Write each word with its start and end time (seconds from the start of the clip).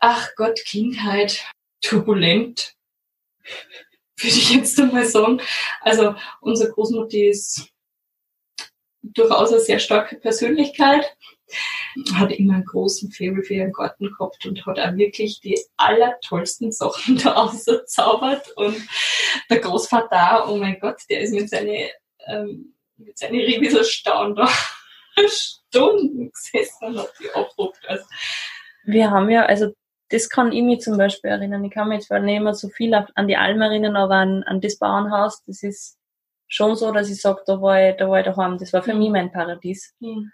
ach 0.00 0.30
Gott, 0.36 0.60
Kindheit, 0.64 1.44
turbulent, 1.80 2.74
würde 4.16 4.36
ich 4.36 4.54
jetzt 4.54 4.78
einmal 4.80 5.04
sagen. 5.04 5.40
Also 5.80 6.14
unsere 6.40 6.70
Großmutter 6.70 7.16
ist 7.16 7.68
durchaus 9.02 9.50
eine 9.50 9.60
sehr 9.60 9.78
starke 9.78 10.16
Persönlichkeit, 10.16 11.16
hat 12.14 12.32
immer 12.32 12.54
einen 12.54 12.64
großen 12.64 13.10
Fairy 13.10 13.42
für 13.42 13.54
ihren 13.54 13.72
Garten 13.72 14.10
gehabt 14.10 14.44
und 14.44 14.66
hat 14.66 14.78
auch 14.78 14.96
wirklich 14.96 15.40
die 15.40 15.58
allertollsten 15.76 16.72
Sachen 16.72 17.16
da 17.22 17.34
ausgezaubert. 17.34 18.50
Und 18.56 18.76
der 19.48 19.60
Großvater 19.60 20.48
oh 20.48 20.56
mein 20.56 20.78
Gott, 20.80 21.00
der 21.08 21.20
ist 21.20 21.32
mit 21.32 21.48
seinen 21.48 21.88
ähm, 22.26 22.74
mit 22.96 23.16
seinen 23.16 23.40
Rieselstauen 23.40 24.34
da 24.34 24.48
Stunden 25.28 26.30
gesessen 26.32 26.88
und 26.88 26.98
hat 26.98 27.12
die 27.20 27.30
abgedruckt. 27.30 27.88
Also, 27.88 28.04
Wir 28.84 29.10
haben 29.10 29.30
ja, 29.30 29.44
also 29.46 29.72
das 30.10 30.28
kann 30.28 30.52
ich 30.52 30.62
mich 30.62 30.80
zum 30.80 30.96
Beispiel 30.96 31.30
erinnern. 31.30 31.64
Ich 31.64 31.72
kann 31.72 31.88
mich 31.88 32.06
zwar 32.06 32.20
nicht 32.20 32.40
mehr 32.40 32.54
so 32.54 32.68
viel 32.68 32.94
an 32.94 33.28
die 33.28 33.36
Alm 33.36 33.60
erinnern, 33.60 33.96
aber 33.96 34.14
an, 34.14 34.42
an 34.44 34.60
das 34.60 34.78
Bauernhaus, 34.78 35.42
das 35.46 35.62
ist 35.62 35.98
schon 36.48 36.76
so, 36.76 36.92
dass 36.92 37.10
ich 37.10 37.20
sage, 37.20 37.42
da 37.46 37.60
war 37.60 37.90
ich, 37.90 37.96
da 37.96 38.08
war 38.08 38.20
ich 38.20 38.24
daheim. 38.24 38.58
Das 38.58 38.72
war 38.72 38.82
für 38.82 38.94
mhm. 38.94 39.00
mich 39.00 39.10
mein 39.10 39.32
Paradies. 39.32 39.94
Mhm. 40.00 40.32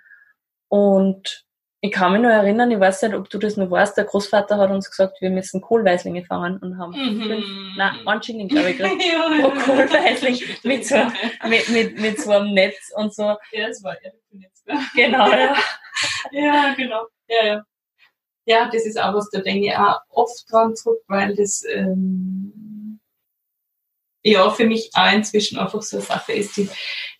Und 0.68 1.44
ich 1.80 1.92
kann 1.92 2.12
mich 2.12 2.22
nur 2.22 2.30
erinnern, 2.30 2.70
ich 2.70 2.80
weiß 2.80 3.02
nicht, 3.02 3.14
ob 3.14 3.28
du 3.28 3.36
das 3.36 3.58
noch 3.58 3.70
weißt, 3.70 3.96
der 3.98 4.04
Großvater 4.06 4.56
hat 4.56 4.70
uns 4.70 4.88
gesagt, 4.88 5.20
wir 5.20 5.28
müssen 5.28 5.60
Kohlweißlinge 5.60 6.24
fangen 6.24 6.56
und 6.58 6.78
haben 6.78 6.92
mhm. 6.92 7.22
fünf, 7.22 7.46
nein, 7.76 7.98
einen 8.06 8.22
Schilling, 8.22 8.48
glaube 8.48 8.70
ich, 8.70 8.78
gekriegt, 8.78 9.02
ja, 9.12 9.48
pro 9.48 9.50
Kohlweisling 9.50 10.38
mit 10.62 10.86
so, 10.86 10.96
mit, 11.48 11.68
mit, 11.68 12.00
mit 12.00 12.20
so 12.20 12.30
einem 12.30 12.54
Netz 12.54 12.90
und 12.96 13.12
so. 13.12 13.36
Ja, 13.52 13.68
das 13.68 13.82
war 13.82 13.96
ja 14.02 14.10
Netz. 14.30 14.64
Genau, 14.94 15.28
ja. 15.28 15.54
ja, 16.32 16.74
genau. 16.74 17.06
Ja, 17.28 17.46
ja. 17.46 17.64
Ja, 18.46 18.68
das 18.70 18.84
ist 18.84 19.00
auch 19.00 19.14
was, 19.14 19.30
da 19.30 19.40
denke 19.40 19.68
ich 19.68 19.76
auch 19.76 20.00
oft 20.10 20.44
dran 20.50 20.76
zurück, 20.76 21.02
weil 21.08 21.34
das, 21.34 21.64
ähm, 21.68 23.00
ja, 24.22 24.50
für 24.50 24.66
mich 24.66 24.90
auch 24.94 25.12
inzwischen 25.12 25.58
einfach 25.58 25.82
so 25.82 25.96
eine 25.96 26.06
Sache 26.06 26.32
ist, 26.32 26.56
die, 26.56 26.68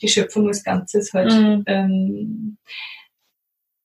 die 0.01 0.09
Schöpfung 0.09 0.49
als 0.49 0.65
Ganzes 0.65 1.13
halt, 1.13 1.33
mhm. 1.33 1.65
ähm, 1.67 2.59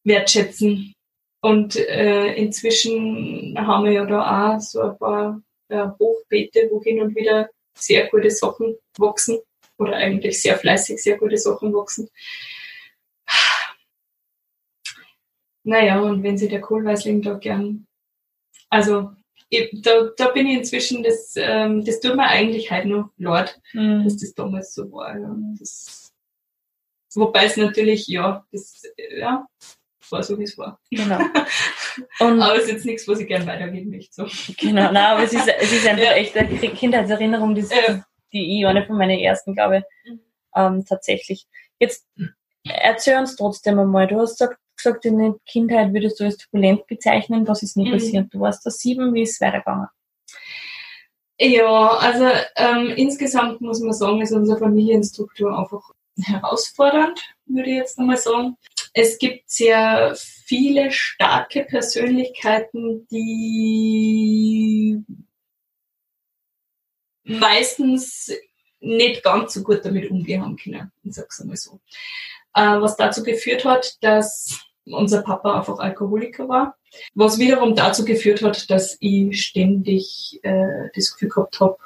wertschätzen. 0.04 0.94
Und 1.42 1.76
äh, 1.78 2.34
inzwischen 2.34 3.56
haben 3.58 3.86
wir 3.86 3.94
ja 3.94 4.06
da 4.06 4.56
auch 4.56 4.60
so 4.60 4.82
ein 4.82 4.98
paar 4.98 5.42
äh, 5.70 5.88
Hochbeete, 6.00 6.68
wo 6.72 6.82
hin 6.84 7.02
und 7.02 7.16
wieder 7.16 7.50
sehr 7.78 8.08
gute 8.08 8.30
Sachen 8.30 8.76
wachsen 8.98 9.40
oder 9.78 9.96
eigentlich 9.96 10.42
sehr 10.42 10.58
fleißig 10.58 11.02
sehr 11.02 11.18
gute 11.18 11.38
Sachen 11.38 11.74
wachsen. 11.74 12.10
Naja, 15.70 16.00
und 16.02 16.24
wenn 16.24 16.36
sie 16.36 16.48
der 16.48 16.62
Kohlweißling 16.62 17.22
da 17.22 17.36
gern, 17.36 17.86
also 18.72 19.12
ich, 19.50 19.70
da, 19.84 20.10
da 20.18 20.30
bin 20.30 20.48
ich 20.48 20.58
inzwischen, 20.58 21.04
das, 21.04 21.34
ähm, 21.36 21.86
das 21.86 22.00
tut 22.00 22.16
mir 22.16 22.26
eigentlich 22.26 22.72
heute 22.72 22.88
noch 22.88 23.12
leid, 23.18 23.62
mhm. 23.74 24.04
dass 24.04 24.18
das 24.18 24.34
damals 24.34 24.74
so 24.74 24.92
war. 24.92 25.16
Ja. 25.16 25.36
Das, 25.60 26.12
wobei 27.14 27.46
es 27.46 27.56
natürlich, 27.56 28.08
ja, 28.08 28.44
das, 28.52 28.82
ja, 29.16 29.46
war 30.10 30.24
so, 30.24 30.40
wie 30.40 30.44
es 30.44 30.58
war. 30.58 30.80
Genau. 30.90 31.20
Und 32.20 32.42
aber 32.42 32.56
es 32.56 32.64
ist 32.64 32.72
jetzt 32.72 32.86
nichts, 32.86 33.08
was 33.08 33.20
ich 33.20 33.28
gerne 33.28 33.46
weitergeben 33.46 33.92
möchte. 33.92 34.28
So. 34.28 34.54
Genau, 34.58 34.92
nein, 34.92 34.98
aber 34.98 35.22
es 35.22 35.34
ist, 35.34 35.48
es 35.60 35.72
ist 35.72 35.88
einfach 35.88 36.04
ja. 36.04 36.14
echt 36.14 36.36
eine 36.36 36.50
Kindheitserinnerung, 36.50 37.54
die, 37.54 37.62
ja. 37.62 38.04
die 38.34 38.60
ich, 38.60 38.66
eine 38.66 38.88
von 38.88 38.98
meinen 38.98 39.20
ersten, 39.20 39.54
glaube 39.54 39.84
mhm. 40.06 40.20
ähm, 40.56 40.84
tatsächlich. 40.84 41.46
Jetzt 41.78 42.08
erzähl 42.64 43.20
uns 43.20 43.36
trotzdem 43.36 43.78
einmal, 43.78 44.08
du 44.08 44.20
hast 44.20 44.40
gesagt, 44.40 44.60
gesagt, 44.80 45.06
in 45.06 45.18
der 45.18 45.36
Kindheit 45.46 45.94
würdest 45.94 46.20
du 46.20 46.26
als 46.26 46.38
turbulent 46.38 46.88
bezeichnen. 46.88 47.48
Was 47.48 47.64
ist 47.64 47.78
nie 47.78 47.88
mhm. 47.88 47.94
passiert? 47.94 48.34
Du 48.34 48.40
warst 48.40 48.66
da 48.66 48.72
sieben, 48.72 49.14
wie 49.14 49.22
ist 49.22 49.34
es 49.34 49.42
weitergegangen? 49.42 49.88
Ja, 51.42 51.92
also 51.98 52.26
ähm, 52.58 52.94
insgesamt 52.98 53.62
muss 53.62 53.80
man 53.80 53.94
sagen, 53.94 54.22
ist 54.22 54.34
unsere 54.34 54.60
Familienstruktur 54.60 55.58
einfach 55.58 55.92
herausfordernd, 56.22 57.20
würde 57.46 57.70
ich 57.70 57.78
jetzt 57.78 57.98
einmal 57.98 58.18
sagen. 58.18 58.58
Es 58.94 59.18
gibt 59.18 59.50
sehr 59.50 60.16
viele 60.18 60.92
starke 60.92 61.64
Persönlichkeiten, 61.64 63.08
die 63.08 65.02
meistens 67.24 68.34
nicht 68.82 69.24
ganz 69.24 69.54
so 69.54 69.64
gut 69.64 69.86
damit 69.86 70.10
umgehen 70.10 70.58
können, 70.58 70.92
ich 71.04 71.14
sag's 71.14 71.40
einmal 71.40 71.58
so. 71.58 71.80
Äh, 72.54 72.82
was 72.82 72.98
dazu 72.98 73.24
geführt 73.24 73.64
hat, 73.64 73.98
dass 74.02 74.66
unser 74.86 75.22
Papa 75.22 75.58
einfach 75.58 75.80
Alkoholiker 75.80 76.48
war, 76.50 76.76
was 77.14 77.40
wiederum 77.40 77.76
dazu 77.76 78.06
geführt 78.06 78.42
hat, 78.42 78.70
dass 78.70 78.98
ich 79.00 79.42
ständig 79.42 80.40
äh, 80.44 80.90
das 80.96 81.14
Gefühl 81.14 81.30
gehabt 81.30 81.60
habe, 81.60 81.78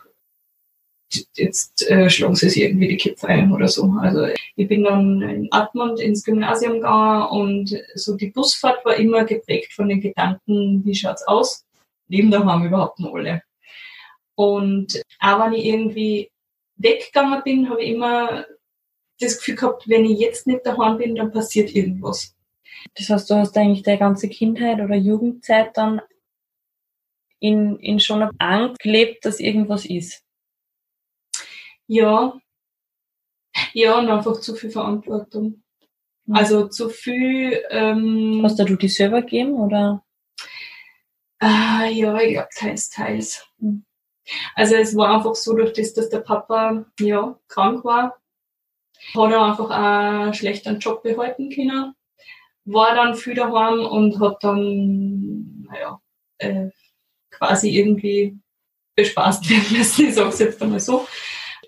jetzt 1.36 1.90
äh, 1.90 2.10
schlagen 2.10 2.36
sie 2.36 2.50
sich 2.50 2.64
irgendwie 2.64 2.88
die 2.88 2.98
Köpfe 2.98 3.28
ein 3.28 3.52
oder 3.52 3.68
so. 3.68 3.84
Also 4.02 4.28
ich 4.56 4.68
bin 4.68 4.84
dann 4.84 5.22
in 5.22 5.48
Admont 5.52 6.00
ins 6.00 6.24
Gymnasium 6.24 6.74
gegangen 6.74 7.28
und 7.28 7.78
so 7.96 8.16
die 8.16 8.32
Busfahrt 8.32 8.84
war 8.86 8.96
immer 8.96 9.26
geprägt 9.26 9.74
von 9.74 9.90
den 9.90 10.02
Gedanken, 10.02 10.84
wie 10.86 10.96
schaut's 10.96 11.28
aus? 11.28 11.66
Leben 12.08 12.32
daheim 12.32 12.66
überhaupt 12.66 13.00
noch 13.00 13.14
alle. 13.14 13.44
Und 14.36 15.02
auch 15.20 15.46
wenn 15.46 15.54
ich 15.54 15.66
irgendwie 15.66 16.32
weggegangen 16.78 17.44
bin, 17.44 17.70
habe 17.70 17.84
ich 17.84 17.92
immer 17.92 18.46
das 19.20 19.38
Gefühl 19.38 19.56
gehabt, 19.56 19.88
wenn 19.88 20.06
ich 20.06 20.20
jetzt 20.20 20.48
nicht 20.48 20.66
daheim 20.66 20.98
bin, 20.98 21.16
dann 21.16 21.32
passiert 21.32 21.74
irgendwas. 21.76 22.36
Das 22.96 23.10
heißt, 23.10 23.30
du 23.30 23.36
hast 23.36 23.58
eigentlich 23.58 23.84
deine 23.84 24.00
ganze 24.00 24.30
Kindheit 24.30 24.80
oder 24.80 24.96
Jugendzeit 24.96 25.76
dann 25.78 26.02
in, 27.40 27.78
in 27.80 28.00
schon 28.00 28.24
Angst 28.40 28.80
gelebt, 28.80 29.26
dass 29.26 29.40
irgendwas 29.40 29.86
ist. 29.86 30.24
Ja. 31.88 32.40
Ja, 33.74 34.00
und 34.00 34.10
einfach 34.10 34.40
zu 34.40 34.56
viel 34.56 34.70
Verantwortung. 34.70 35.64
Mhm. 36.26 36.36
Also 36.36 36.68
zu 36.68 36.90
viel. 36.90 37.62
Ähm, 37.70 38.42
hast 38.44 38.60
du 38.60 38.64
die 38.64 38.88
selber 38.88 39.22
gegeben 39.22 39.56
oder? 39.56 40.06
Ah, 41.40 41.86
ja, 41.86 42.18
ich 42.22 42.34
glaube 42.34 42.50
teils, 42.56 42.90
teils. 42.90 43.46
Mhm. 43.58 43.86
Also 44.56 44.76
es 44.76 44.96
war 44.96 45.18
einfach 45.18 45.36
so, 45.36 45.54
durch 45.54 45.74
das, 45.74 45.94
dass 45.94 46.10
der 46.10 46.20
Papa 46.20 46.86
ja 47.00 47.38
krank 47.50 47.84
war, 47.84 48.18
hat 49.14 49.32
er 49.32 49.42
einfach 49.42 49.70
einen 49.70 50.34
schlechten 50.34 50.80
Job 50.80 51.04
behalten 51.04 51.50
können 51.50 51.94
war 52.66 52.96
dann 52.96 53.16
viel 53.16 53.36
daheim 53.36 53.86
und 53.86 54.20
hat 54.20 54.44
dann, 54.44 55.64
naja, 55.70 56.00
äh, 56.38 56.70
quasi 57.30 57.78
irgendwie 57.78 58.38
bespaßt 58.96 59.50
werden 59.50 59.78
müssen, 59.78 60.08
ich 60.08 60.16
sag's 60.16 60.40
jetzt 60.40 60.62
einmal 60.62 60.80
so. 60.80 61.08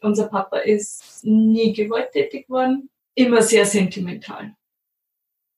Unser 0.02 0.28
Papa 0.28 0.58
ist 0.60 1.24
nie 1.24 1.74
gewalttätig 1.74 2.50
worden, 2.50 2.90
immer 3.16 3.42
sehr 3.42 3.66
sentimental. 3.66 4.56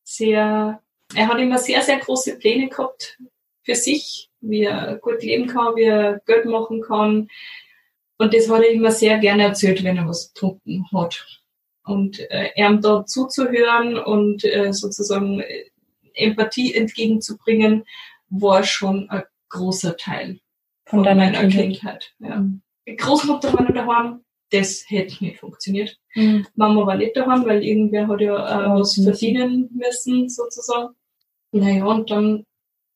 Sehr, 0.03 0.81
er 1.13 1.27
hat 1.27 1.39
immer 1.39 1.57
sehr, 1.57 1.81
sehr 1.81 1.99
große 1.99 2.37
Pläne 2.37 2.69
gehabt 2.69 3.19
für 3.63 3.75
sich, 3.75 4.29
wie 4.39 4.63
er 4.63 4.95
gut 4.97 5.21
leben 5.21 5.47
kann, 5.47 5.75
wie 5.75 5.83
er 5.83 6.21
Geld 6.25 6.45
machen 6.45 6.81
kann. 6.81 7.29
Und 8.17 8.33
das 8.33 8.49
hat 8.49 8.61
er 8.61 8.69
immer 8.69 8.91
sehr 8.91 9.17
gerne 9.17 9.43
erzählt, 9.43 9.83
wenn 9.83 9.97
er 9.97 10.07
was 10.07 10.33
getrunken 10.33 10.85
hat. 10.93 11.25
Und 11.87 12.19
äh, 12.31 12.49
ihm 12.55 12.81
da 12.81 13.05
zuzuhören 13.05 13.97
und 13.97 14.43
äh, 14.43 14.73
sozusagen 14.73 15.39
äh, 15.39 15.69
Empathie 16.13 16.73
entgegenzubringen, 16.73 17.85
war 18.29 18.63
schon 18.63 19.09
ein 19.09 19.23
großer 19.49 19.95
Teil 19.95 20.39
von, 20.85 20.99
von 20.99 21.03
deiner 21.03 21.31
Kindheit. 21.31 21.61
Kindheit. 21.61 22.13
Ja. 22.19 22.45
Großmutter 22.97 23.53
war 23.53 23.63
noch 23.63 23.73
daheim, 23.73 24.21
das 24.51 24.85
hätte 24.87 25.23
nicht 25.23 25.39
funktioniert. 25.39 25.97
Mhm. 26.15 26.45
Mama 26.55 26.85
war 26.85 26.95
nicht 26.95 27.15
daheim, 27.15 27.45
weil 27.45 27.63
irgendwer 27.63 28.07
hat 28.07 28.21
ja 28.21 28.35
äh, 28.35 28.79
was 28.79 28.95
verdienen 28.95 29.69
müssen, 29.73 30.29
sozusagen. 30.29 30.95
Naja, 31.51 31.85
und 31.85 32.09
dann 32.11 32.45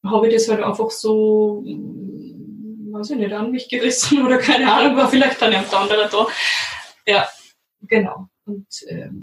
habe 0.03 0.27
ich 0.27 0.33
das 0.33 0.49
halt 0.49 0.63
einfach 0.63 0.89
so, 0.89 1.63
hm, 1.65 2.89
weiß 2.91 3.11
ich 3.11 3.17
nicht, 3.17 3.33
an 3.33 3.51
mich 3.51 3.69
gerissen 3.69 4.21
oder 4.25 4.37
keine 4.37 4.71
Ahnung, 4.71 4.97
war 4.97 5.09
vielleicht 5.09 5.41
dann 5.41 5.53
ein 5.53 5.65
anderer 5.65 6.07
da. 6.07 6.27
Ja, 7.05 7.27
genau. 7.81 8.27
Und 8.51 8.67
ähm, 8.87 9.21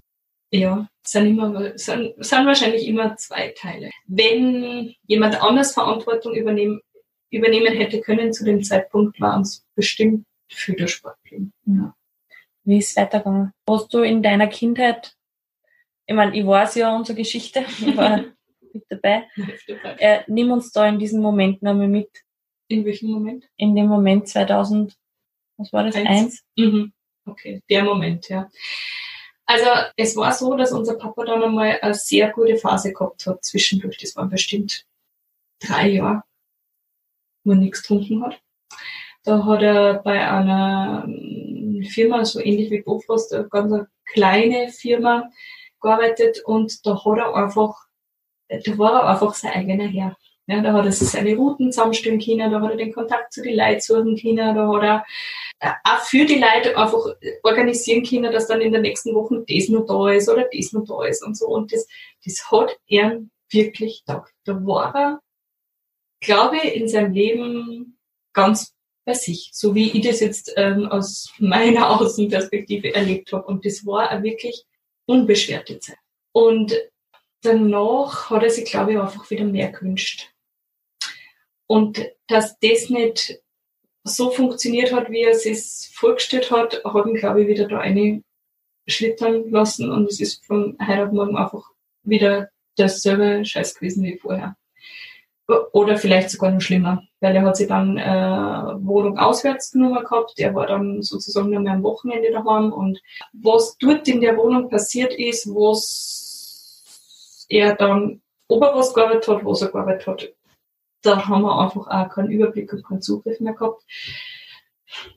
ja, 0.51 0.87
sind, 1.05 1.27
immer, 1.27 1.77
sind, 1.77 2.13
sind 2.17 2.45
wahrscheinlich 2.45 2.87
immer 2.87 3.15
zwei 3.17 3.49
Teile. 3.49 3.91
Wenn 4.07 4.95
jemand 5.05 5.41
anders 5.41 5.73
Verantwortung 5.73 6.33
übernehmen, 6.33 6.81
übernehmen 7.29 7.75
hätte 7.75 8.01
können 8.01 8.33
zu 8.33 8.43
dem 8.43 8.63
Zeitpunkt, 8.63 9.19
waren 9.21 9.41
es 9.41 9.65
bestimmt 9.75 10.25
für 10.47 10.73
das 10.73 10.91
Sportleben. 10.91 11.53
Ja. 11.65 11.95
Wie 12.63 12.77
ist 12.79 12.91
es 12.91 12.97
weitergegangen? 12.97 13.53
Hast 13.69 13.93
du 13.93 13.99
in 13.99 14.23
deiner 14.23 14.47
Kindheit, 14.47 15.13
ich 16.07 16.15
meine, 16.15 16.35
ich 16.35 16.45
weiß 16.45 16.75
ja 16.75 16.95
unsere 16.95 17.17
Geschichte, 17.17 17.63
ich 17.79 17.95
war 17.95 18.25
mit 18.73 18.83
dabei. 18.89 19.27
Äh, 19.97 20.21
nimm 20.27 20.51
uns 20.51 20.71
da 20.71 20.87
in 20.87 20.99
diesen 20.99 21.21
Moment 21.21 21.61
nochmal 21.61 21.87
mit. 21.87 22.09
In 22.67 22.85
welchem 22.85 23.09
Moment? 23.11 23.49
In 23.57 23.75
dem 23.75 23.87
Moment 23.87 24.27
2000, 24.27 24.95
was 25.57 25.73
war 25.73 25.83
das? 25.83 25.95
Eins? 25.95 26.09
Eins? 26.09 26.45
Mhm. 26.55 26.93
Okay, 27.25 27.61
der 27.69 27.83
Moment, 27.83 28.29
ja. 28.29 28.49
Also 29.49 29.65
es 29.97 30.15
war 30.15 30.31
so, 30.31 30.55
dass 30.55 30.71
unser 30.71 30.93
Papa 30.93 31.25
dann 31.25 31.41
einmal 31.41 31.79
eine 31.81 31.95
sehr 31.95 32.31
gute 32.31 32.55
Phase 32.55 32.93
gehabt 32.93 33.25
hat 33.25 33.43
zwischendurch. 33.43 33.97
Das 33.97 34.15
waren 34.15 34.29
bestimmt 34.29 34.85
drei 35.59 35.89
Jahre. 35.89 36.23
wo 37.43 37.53
er 37.53 37.57
nichts 37.57 37.81
getrunken 37.81 38.23
hat. 38.23 38.39
Da 39.23 39.43
hat 39.43 39.63
er 39.63 40.03
bei 40.03 40.29
einer 40.29 41.03
ähm, 41.07 41.83
Firma, 41.89 42.23
so 42.25 42.39
ähnlich 42.39 42.69
wie 42.69 42.83
Bofrost, 42.83 43.33
eine 43.33 43.49
ganz 43.49 43.73
kleine 44.05 44.69
Firma 44.69 45.31
gearbeitet 45.81 46.43
und 46.45 46.85
da 46.85 47.03
hat 47.03 47.17
er 47.17 47.33
einfach, 47.35 47.87
da 48.49 48.77
war 48.77 49.01
er 49.01 49.09
einfach 49.09 49.33
sein 49.33 49.53
eigener 49.53 49.87
Herr. 49.87 50.15
Ja, 50.49 50.61
da 50.61 50.73
hat 50.73 50.85
er 50.85 50.91
seine 50.91 51.35
Routen 51.35 51.71
zusammenstellen 51.71 52.19
können, 52.19 52.51
da 52.51 52.59
hat 52.59 52.71
er 52.71 52.77
den 52.77 52.91
Kontakt 52.91 53.31
zu 53.31 53.43
den 53.43 53.55
Leuten 53.55 53.81
suchen 53.81 54.17
können, 54.17 54.55
da 54.55 54.67
hat 54.67 54.81
er 54.81 55.05
äh, 55.59 55.73
auch 55.83 55.99
für 55.99 56.25
die 56.25 56.39
Leute 56.39 56.75
einfach 56.75 57.05
organisieren 57.43 58.03
können, 58.03 58.31
dass 58.31 58.47
dann 58.47 58.59
in 58.59 58.71
den 58.71 58.81
nächsten 58.81 59.13
Wochen 59.13 59.45
das 59.45 59.69
noch 59.69 59.85
da 59.85 60.09
ist 60.11 60.27
oder 60.27 60.49
das 60.51 60.73
noch 60.73 60.85
da 60.85 61.05
ist 61.05 61.23
und 61.23 61.37
so. 61.37 61.45
Und 61.49 61.71
das, 61.71 61.85
das 62.25 62.49
hat 62.49 62.75
er 62.87 63.21
wirklich 63.51 64.03
taugt. 64.05 64.33
Da 64.43 64.55
war 64.65 64.95
er, 64.95 65.19
glaube 66.19 66.57
ich, 66.57 66.75
in 66.77 66.87
seinem 66.87 67.13
Leben 67.13 67.99
ganz 68.33 68.73
bei 69.05 69.13
sich, 69.13 69.51
so 69.53 69.75
wie 69.75 69.91
ich 69.91 70.03
das 70.03 70.19
jetzt 70.19 70.51
ähm, 70.55 70.87
aus 70.87 71.31
meiner 71.37 71.91
Außenperspektive 72.01 72.95
erlebt 72.95 73.31
habe. 73.33 73.45
Und 73.45 73.65
das 73.65 73.85
war 73.85 74.09
eine 74.09 74.23
wirklich 74.23 74.65
unbeschwerte 75.05 75.77
Zeit. 75.77 75.99
Und 76.31 76.75
danach 77.43 78.31
hat 78.31 78.41
er 78.41 78.49
sich, 78.49 78.65
glaube 78.65 78.93
ich, 78.93 78.99
einfach 78.99 79.29
wieder 79.29 79.45
mehr 79.45 79.71
gewünscht. 79.71 80.28
Und 81.69 82.03
dass 82.25 82.57
das 82.59 82.89
nicht 82.89 83.43
so 84.03 84.31
funktioniert 84.31 84.91
hat, 84.91 85.11
wie 85.11 85.21
er 85.21 85.33
es 85.33 85.43
sich 85.43 85.95
vorgestellt 85.95 86.49
hat, 86.49 86.81
hat 86.83 87.05
ihn, 87.05 87.13
glaube 87.13 87.43
ich, 87.43 87.47
wieder 87.47 87.67
da 87.67 87.77
eine 87.77 88.23
schlittern 88.87 89.51
lassen. 89.51 89.91
Und 89.91 90.09
es 90.09 90.19
ist 90.19 90.43
von 90.47 90.75
heute 90.81 91.05
auf 91.05 91.11
morgen 91.11 91.37
einfach 91.37 91.69
wieder 92.01 92.49
dasselbe 92.75 93.45
Scheiß 93.45 93.75
gewesen 93.75 94.03
wie 94.03 94.17
vorher. 94.17 94.55
Oder 95.71 95.97
vielleicht 95.97 96.31
sogar 96.31 96.49
noch 96.49 96.61
schlimmer, 96.61 97.03
weil 97.19 97.35
er 97.35 97.43
hat 97.43 97.57
sich 97.57 97.67
dann 97.67 97.97
äh, 97.97 98.85
Wohnung 98.85 99.19
auswärts 99.19 99.71
genommen 99.71 100.03
gehabt, 100.03 100.39
der 100.39 100.55
war 100.55 100.65
dann 100.65 101.03
sozusagen 101.03 101.51
nur 101.51 101.59
mehr 101.59 101.73
am 101.73 101.83
Wochenende 101.83 102.31
daheim. 102.31 102.73
Und 102.73 102.99
was 103.33 103.77
dort 103.77 104.07
in 104.07 104.21
der 104.21 104.37
Wohnung 104.37 104.69
passiert 104.69 105.13
ist, 105.13 105.47
was 105.47 107.45
er 107.47 107.75
dann, 107.75 108.21
ob 108.47 108.63
er 108.63 108.73
was 108.73 108.91
gearbeitet 108.91 109.27
hat, 109.27 109.45
was 109.45 109.61
er 109.61 109.69
gearbeitet 109.69 110.07
hat, 110.07 110.33
da 111.01 111.27
haben 111.27 111.43
wir 111.43 111.59
einfach 111.59 111.87
auch 111.87 112.09
keinen 112.09 112.31
Überblick 112.31 112.71
und 112.73 112.85
keinen 112.85 113.01
Zugriff 113.01 113.39
mehr 113.39 113.53
gehabt. 113.53 113.83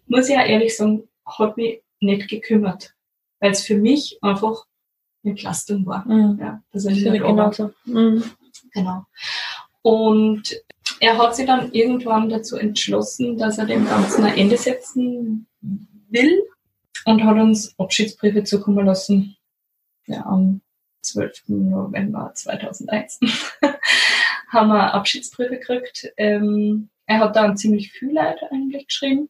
Muss 0.07 0.29
ich 0.29 0.37
auch 0.37 0.47
ehrlich 0.47 0.77
sagen, 0.77 1.09
hat 1.25 1.57
mich 1.57 1.83
nicht 2.01 2.29
gekümmert, 2.29 2.95
weil 3.41 3.53
es 3.53 3.65
für 3.65 3.77
mich 3.77 4.19
einfach 4.23 4.67
Entlastung 5.23 5.87
war. 5.87 6.07
Mhm. 6.07 6.39
Ja, 6.41 6.63
das 6.73 6.85
ist 6.85 7.03
genau 7.03 7.53
so. 7.53 7.71
Mhm. 7.85 8.25
Genau. 8.73 9.05
Und 9.83 10.63
er 11.01 11.19
hat 11.19 11.35
sich 11.35 11.47
dann 11.47 11.73
irgendwann 11.73 12.29
dazu 12.29 12.57
entschlossen, 12.57 13.37
dass 13.39 13.59
er 13.59 13.67
dem 13.67 13.87
Ganzen 13.87 14.25
ein 14.25 14.39
Ende 14.39 14.57
setzen 14.57 15.47
will 15.61 16.45
und 17.05 17.25
hat 17.25 17.37
uns 17.37 17.79
Abschiedsbriefe 17.79 18.45
zukommen 18.45 18.87
lassen. 18.87 19.37
Ja, 20.07 20.25
am 20.27 20.61
12. 21.03 21.49
November 21.49 22.33
2001 22.35 23.21
haben 24.53 24.69
wir 24.69 24.95
Abschiedsbriefe 24.95 25.57
gekriegt. 25.57 26.13
Ähm, 26.17 26.91
er 27.07 27.21
hat 27.21 27.37
dann 27.37 27.57
ziemlich 27.57 27.93
viel 27.93 28.13
Leute 28.13 28.51
eigentlich 28.51 28.87
geschrieben 28.87 29.29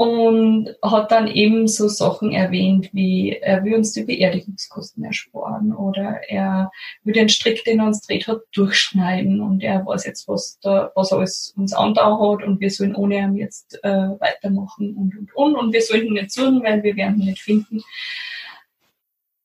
und 0.00 0.74
hat 0.82 1.12
dann 1.12 1.28
eben 1.28 1.68
so 1.68 1.86
Sachen 1.86 2.32
erwähnt, 2.32 2.88
wie 2.94 3.36
er 3.36 3.62
will 3.64 3.74
uns 3.74 3.92
die 3.92 4.04
Beerdigungskosten 4.04 5.04
ersparen 5.04 5.74
oder 5.74 6.22
er 6.26 6.70
will 7.04 7.12
den 7.12 7.28
Strick, 7.28 7.64
den 7.64 7.80
er 7.80 7.86
uns 7.88 8.00
dreht 8.00 8.26
hat, 8.26 8.40
durchschneiden 8.54 9.42
und 9.42 9.62
er 9.62 9.84
weiß 9.84 10.06
jetzt, 10.06 10.26
was 10.26 10.58
da, 10.60 10.90
was 10.94 11.12
alles 11.12 11.52
uns 11.54 11.74
andauert 11.74 12.42
und 12.42 12.60
wir 12.60 12.70
sollen 12.70 12.94
ohne 12.94 13.18
ihn 13.18 13.36
jetzt 13.36 13.78
äh, 13.84 13.90
weitermachen 13.90 14.96
und 14.96 15.18
und 15.18 15.34
und 15.34 15.56
und 15.56 15.72
wir 15.74 15.82
sollen 15.82 16.06
ihn 16.06 16.14
nicht 16.14 16.32
suchen, 16.32 16.62
weil 16.62 16.82
wir 16.82 16.96
werden 16.96 17.20
ihn 17.20 17.26
nicht 17.26 17.42
finden. 17.42 17.82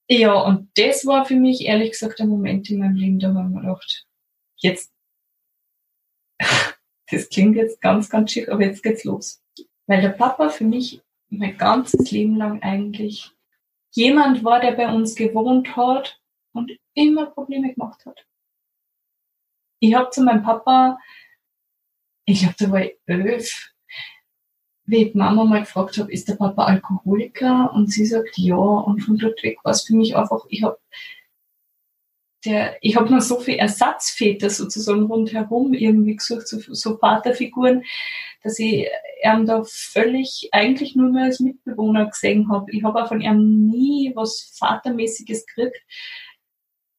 Ja, 0.07 0.35
und 0.35 0.69
das 0.77 1.05
war 1.05 1.25
für 1.25 1.35
mich 1.35 1.65
ehrlich 1.65 1.91
gesagt 1.91 2.19
der 2.19 2.27
Moment 2.27 2.69
in 2.69 2.79
meinem 2.79 2.95
Leben, 2.95 3.19
da 3.19 3.33
habe 3.33 3.49
ich 3.49 3.55
mir 3.55 3.61
gedacht, 3.61 4.05
jetzt, 4.57 4.93
das 7.09 7.29
klingt 7.29 7.55
jetzt 7.55 7.81
ganz, 7.81 8.09
ganz 8.09 8.31
schick, 8.31 8.49
aber 8.49 8.63
jetzt 8.63 8.83
geht's 8.83 9.03
los. 9.03 9.43
Weil 9.87 10.01
der 10.01 10.09
Papa 10.09 10.49
für 10.49 10.63
mich 10.63 11.01
mein 11.29 11.57
ganzes 11.57 12.11
Leben 12.11 12.35
lang 12.35 12.61
eigentlich 12.61 13.31
jemand 13.91 14.43
war, 14.43 14.59
der 14.59 14.73
bei 14.73 14.91
uns 14.93 15.15
gewohnt 15.15 15.75
hat 15.75 16.21
und 16.53 16.71
immer 16.93 17.27
Probleme 17.27 17.73
gemacht 17.73 18.05
hat. 18.05 18.25
Ich 19.79 19.93
habe 19.93 20.09
zu 20.09 20.23
meinem 20.23 20.43
Papa, 20.43 20.97
ich 22.25 22.39
glaube, 22.39 22.55
da 22.57 22.71
war 22.71 22.81
ich 22.81 22.97
elf, 23.05 23.75
wie 24.85 25.07
ich 25.07 25.15
Mama 25.15 25.43
mal 25.43 25.61
gefragt 25.61 25.97
habe, 25.97 26.11
ist 26.11 26.27
der 26.27 26.35
Papa 26.35 26.65
Alkoholiker? 26.65 27.71
Und 27.73 27.91
sie 27.91 28.05
sagt 28.05 28.37
ja. 28.37 28.55
Und 28.55 29.01
von 29.01 29.17
dort 29.17 29.41
weg 29.43 29.57
war 29.63 29.71
es 29.71 29.83
für 29.83 29.95
mich 29.95 30.15
einfach, 30.15 30.45
ich 30.49 30.63
habe 30.63 30.79
der, 32.45 32.77
ich 32.81 32.95
habe 32.95 33.11
noch 33.11 33.21
so 33.21 33.39
viele 33.39 33.57
Ersatzväter 33.57 34.49
sozusagen 34.49 35.03
rundherum 35.03 35.73
irgendwie 35.73 36.15
gesucht, 36.15 36.47
so, 36.47 36.59
so 36.59 36.97
Vaterfiguren, 36.97 37.83
dass 38.43 38.59
ich 38.59 38.87
ihn 39.23 39.45
da 39.45 39.63
völlig 39.65 40.49
eigentlich 40.51 40.95
nur 40.95 41.09
mehr 41.11 41.25
als 41.25 41.39
Mitbewohner 41.39 42.05
gesehen 42.07 42.49
habe. 42.49 42.71
Ich 42.71 42.83
habe 42.83 43.03
auch 43.03 43.07
von 43.07 43.21
ihm 43.21 43.67
nie 43.67 44.11
was 44.15 44.55
Vatermäßiges 44.59 45.45
gekriegt. 45.47 45.81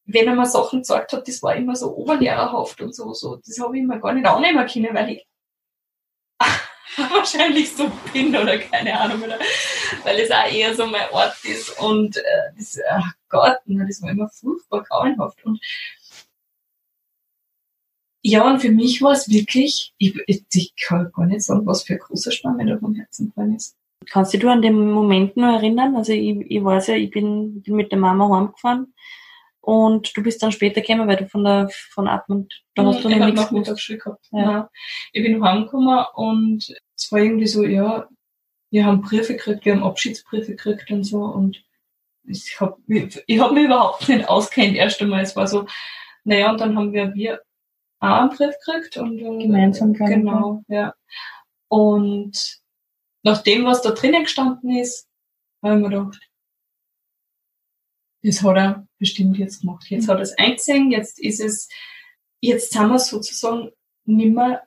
Wenn 0.04 0.28
er 0.28 0.34
mir 0.34 0.46
Sachen 0.46 0.81
gesagt 0.81 1.12
hat, 1.12 1.26
das 1.26 1.43
war 1.43 1.56
immer 1.56 1.75
so 1.76 1.96
oberlehrerhaft 1.96 2.81
und 2.81 2.94
so, 2.94 3.12
so. 3.12 3.37
Das 3.44 3.58
habe 3.60 3.78
ich 3.78 3.84
mir 3.84 4.00
gar 4.00 4.12
nicht 4.12 4.26
annehmen 4.26 4.66
können, 4.66 4.94
weil 4.94 5.10
ich 5.10 5.26
wahrscheinlich 7.10 7.75
so 7.75 7.90
bin 8.12 8.34
oder 8.34 8.58
keine 8.58 8.98
Ahnung, 8.98 9.22
oder, 9.22 9.38
weil 10.04 10.19
es 10.19 10.31
auch 10.31 10.50
eher 10.50 10.75
so 10.75 10.87
mein 10.87 11.08
Ort 11.10 11.37
ist 11.44 11.78
und 11.81 12.16
äh, 12.16 12.22
das, 12.56 12.78
ach 12.90 13.12
Gott, 13.28 13.58
das 13.66 14.02
war 14.02 14.10
immer 14.10 14.28
furchtbar 14.28 14.82
grauenhaft 14.82 15.44
und 15.44 15.60
ja, 18.22 18.44
und 18.44 18.58
für 18.58 18.72
mich 18.72 19.02
war 19.02 19.12
es 19.12 19.28
wirklich, 19.28 19.94
ich, 19.98 20.19
ich 20.26 20.75
kann 20.75 21.12
gar 21.14 21.26
nicht 21.26 21.43
sagen, 21.43 21.64
was 21.64 21.84
für 21.84 21.93
ein 21.93 22.00
großer 22.00 22.32
Stein 22.32 22.56
mir 22.56 22.66
da 22.66 22.76
vom 22.76 22.94
Herzen 22.96 23.28
gefallen 23.28 23.54
ist. 23.54 23.76
Kannst 24.10 24.34
du 24.34 24.38
dich 24.38 24.49
an 24.49 24.62
den 24.62 24.90
Moment 24.90 25.37
noch 25.37 25.54
erinnern? 25.54 25.94
Also 25.94 26.12
ich, 26.12 26.37
ich 26.50 26.64
weiß 26.64 26.88
ja, 26.88 26.94
ich 26.96 27.10
bin, 27.12 27.62
bin 27.62 27.76
mit 27.76 27.92
der 27.92 28.00
Mama 28.00 28.28
heimgefahren 28.28 28.92
und 29.66 30.16
du 30.16 30.22
bist 30.22 30.40
dann 30.44 30.52
später 30.52 30.80
gekommen, 30.80 31.08
weil 31.08 31.16
du 31.16 31.28
von 31.28 31.42
der 31.42 31.68
von 31.90 32.06
Atmund, 32.06 32.62
da 32.76 32.84
hast 32.84 33.02
du 33.02 33.08
noch 33.08 33.26
nichts 33.26 33.50
Mittagsschule 33.50 33.98
gehabt. 33.98 34.28
Ja. 34.30 34.40
ja. 34.40 34.70
Ich 35.12 35.24
bin 35.24 35.42
heimgekommen 35.42 36.04
und 36.14 36.73
es 36.96 37.11
war 37.11 37.18
irgendwie 37.18 37.49
so, 37.49 37.64
ja, 37.64 38.08
wir 38.70 38.87
haben 38.87 39.02
Briefe 39.02 39.32
gekriegt, 39.32 39.64
wir 39.64 39.75
haben 39.75 39.82
Abschiedsbriefe 39.82 40.52
gekriegt 40.52 40.88
und 40.92 41.02
so 41.02 41.25
und 41.25 41.64
ich 42.23 42.61
habe 42.61 42.76
ich 42.87 43.40
hab 43.40 43.50
mich 43.50 43.64
überhaupt 43.64 44.08
nicht 44.08 44.28
auskennt 44.28 44.76
erst 44.76 45.02
einmal. 45.02 45.25
Es 45.25 45.35
war 45.35 45.49
so, 45.49 45.66
naja, 46.23 46.52
und 46.52 46.61
dann 46.61 46.76
haben 46.76 46.92
wir, 46.92 47.12
wir 47.16 47.42
auch 47.99 48.20
einen 48.20 48.30
Brief 48.30 48.54
gekriegt 48.64 48.96
und 48.99 49.18
äh, 49.18 49.46
gemeinsam 49.46 49.94
genau, 49.94 50.62
ja. 50.68 50.94
Und 51.66 52.61
nach 53.25 53.42
dem, 53.42 53.64
was 53.64 53.82
da 53.82 53.90
drinnen 53.90 54.23
gestanden 54.23 54.76
ist, 54.76 55.08
habe 55.61 55.75
ich 55.75 55.82
mir 55.82 55.88
gedacht, 55.88 56.20
das 58.26 58.42
hat 58.42 58.56
er 58.56 58.88
bestimmt 58.99 59.38
jetzt 59.38 59.61
gemacht. 59.61 59.87
Jetzt 59.88 60.09
hat 60.09 60.18
er 60.18 60.23
es 60.23 60.37
eingesehen, 60.37 60.90
jetzt 60.90 61.21
ist 61.21 61.40
es, 61.40 61.68
jetzt 62.40 62.73
sind 62.73 62.88
wir 62.88 62.99
sozusagen 62.99 63.71
nimmer 64.04 64.62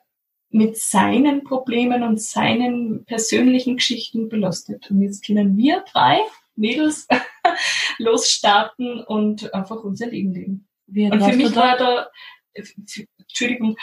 mit 0.50 0.78
seinen 0.78 1.44
Problemen 1.44 2.04
und 2.04 2.22
seinen 2.22 3.06
persönlichen 3.06 3.78
Geschichten 3.78 4.30
belastet. 4.30 4.90
Und 4.90 5.02
jetzt 5.02 5.26
können 5.26 5.58
wir 5.58 5.84
drei 5.92 6.20
Mädels 6.56 7.08
losstarten 8.00 9.04
und 9.04 9.54
einfach 9.54 9.84
unser 9.84 10.08
Leben 10.08 10.34
leben. 10.34 10.68
Wie 10.88 11.12
und 11.12 11.22
für 11.22 11.36
mich 11.36 11.56
war 11.56 11.78
da, 11.78 12.10
Entschuldigung, 12.54 13.78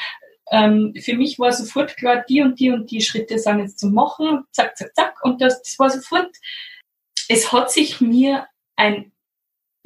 ähm, 0.50 0.94
für 0.98 1.14
mich 1.14 1.38
war 1.38 1.52
sofort 1.52 1.96
klar, 1.96 2.24
die 2.28 2.40
und 2.40 2.58
die 2.58 2.70
und 2.70 2.90
die 2.90 3.00
Schritte 3.00 3.38
sind 3.38 3.60
jetzt 3.60 3.78
zu 3.78 3.88
machen, 3.88 4.44
zack, 4.52 4.76
zack, 4.76 4.94
zack. 4.94 5.24
Und 5.24 5.40
das, 5.40 5.62
das 5.62 5.78
war 5.78 5.90
sofort, 5.90 6.34
es 7.28 7.52
hat 7.52 7.70
sich 7.70 8.00
mir 8.00 8.46
ein 8.76 9.12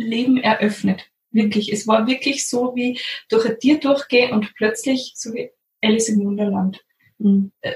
Leben 0.00 0.38
eröffnet. 0.38 1.11
Wirklich. 1.33 1.73
Es 1.73 1.87
war 1.87 2.07
wirklich 2.07 2.49
so, 2.49 2.75
wie 2.75 2.99
durch 3.28 3.47
ein 3.47 3.59
Tier 3.59 3.78
durchgehen 3.78 4.33
und 4.33 4.52
plötzlich, 4.54 5.12
so 5.14 5.33
wie 5.33 5.50
Alice 5.83 6.09
im 6.09 6.25
Wunderland, 6.25 6.85
mhm. 7.19 7.52
äh, 7.61 7.75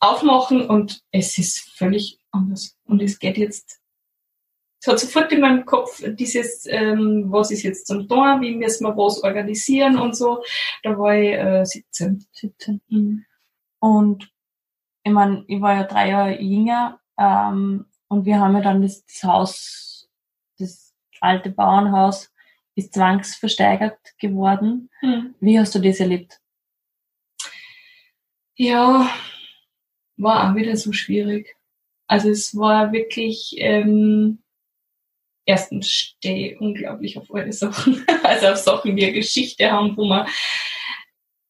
aufmachen 0.00 0.68
und 0.68 1.02
es 1.10 1.38
ist 1.38 1.60
völlig 1.76 2.18
anders. 2.30 2.76
Und 2.84 3.02
es 3.02 3.18
geht 3.18 3.38
jetzt, 3.38 3.80
es 4.80 4.88
hat 4.88 4.98
sofort 4.98 5.32
in 5.32 5.40
meinem 5.40 5.64
Kopf 5.64 6.02
dieses, 6.04 6.66
ähm, 6.66 7.26
was 7.28 7.50
ist 7.50 7.62
jetzt 7.62 7.86
zum 7.86 8.08
Tor, 8.08 8.40
wie 8.40 8.54
müssen 8.54 8.84
wir 8.84 8.96
was 8.96 9.22
organisieren 9.22 9.98
und 9.98 10.16
so. 10.16 10.42
Da 10.82 10.98
war 10.98 11.16
ich 11.16 11.32
äh, 11.32 11.64
17. 11.64 12.26
17. 12.32 12.80
Mhm. 12.88 13.24
Und 13.78 14.30
ich 15.04 15.12
meine, 15.12 15.44
ich 15.46 15.60
war 15.60 15.74
ja 15.74 15.84
drei 15.84 16.10
Jahre 16.10 16.40
jünger 16.40 17.00
ähm, 17.16 17.86
und 18.08 18.24
wir 18.24 18.40
haben 18.40 18.54
ja 18.54 18.60
dann 18.60 18.82
das, 18.82 19.04
das 19.06 19.22
Haus, 19.22 20.08
das 20.58 20.85
alte 21.26 21.50
Bauernhaus 21.50 22.32
ist 22.74 22.94
zwangsversteigert 22.94 23.98
geworden. 24.18 24.90
Mhm. 25.02 25.34
Wie 25.40 25.58
hast 25.58 25.74
du 25.74 25.78
das 25.78 26.00
erlebt? 26.00 26.40
Ja, 28.54 29.10
war 30.16 30.50
auch 30.50 30.56
wieder 30.56 30.76
so 30.76 30.92
schwierig. 30.92 31.56
Also 32.06 32.30
es 32.30 32.56
war 32.56 32.92
wirklich, 32.92 33.54
ähm, 33.58 34.42
erstens 35.44 35.90
stehe 35.90 36.58
unglaublich 36.58 37.18
auf 37.18 37.34
alle 37.34 37.52
Sachen, 37.52 38.04
also 38.22 38.48
auf 38.48 38.58
Sachen, 38.58 38.96
die 38.96 39.04
eine 39.04 39.12
Geschichte 39.12 39.70
haben, 39.70 39.96
wo 39.96 40.04
man 40.04 40.26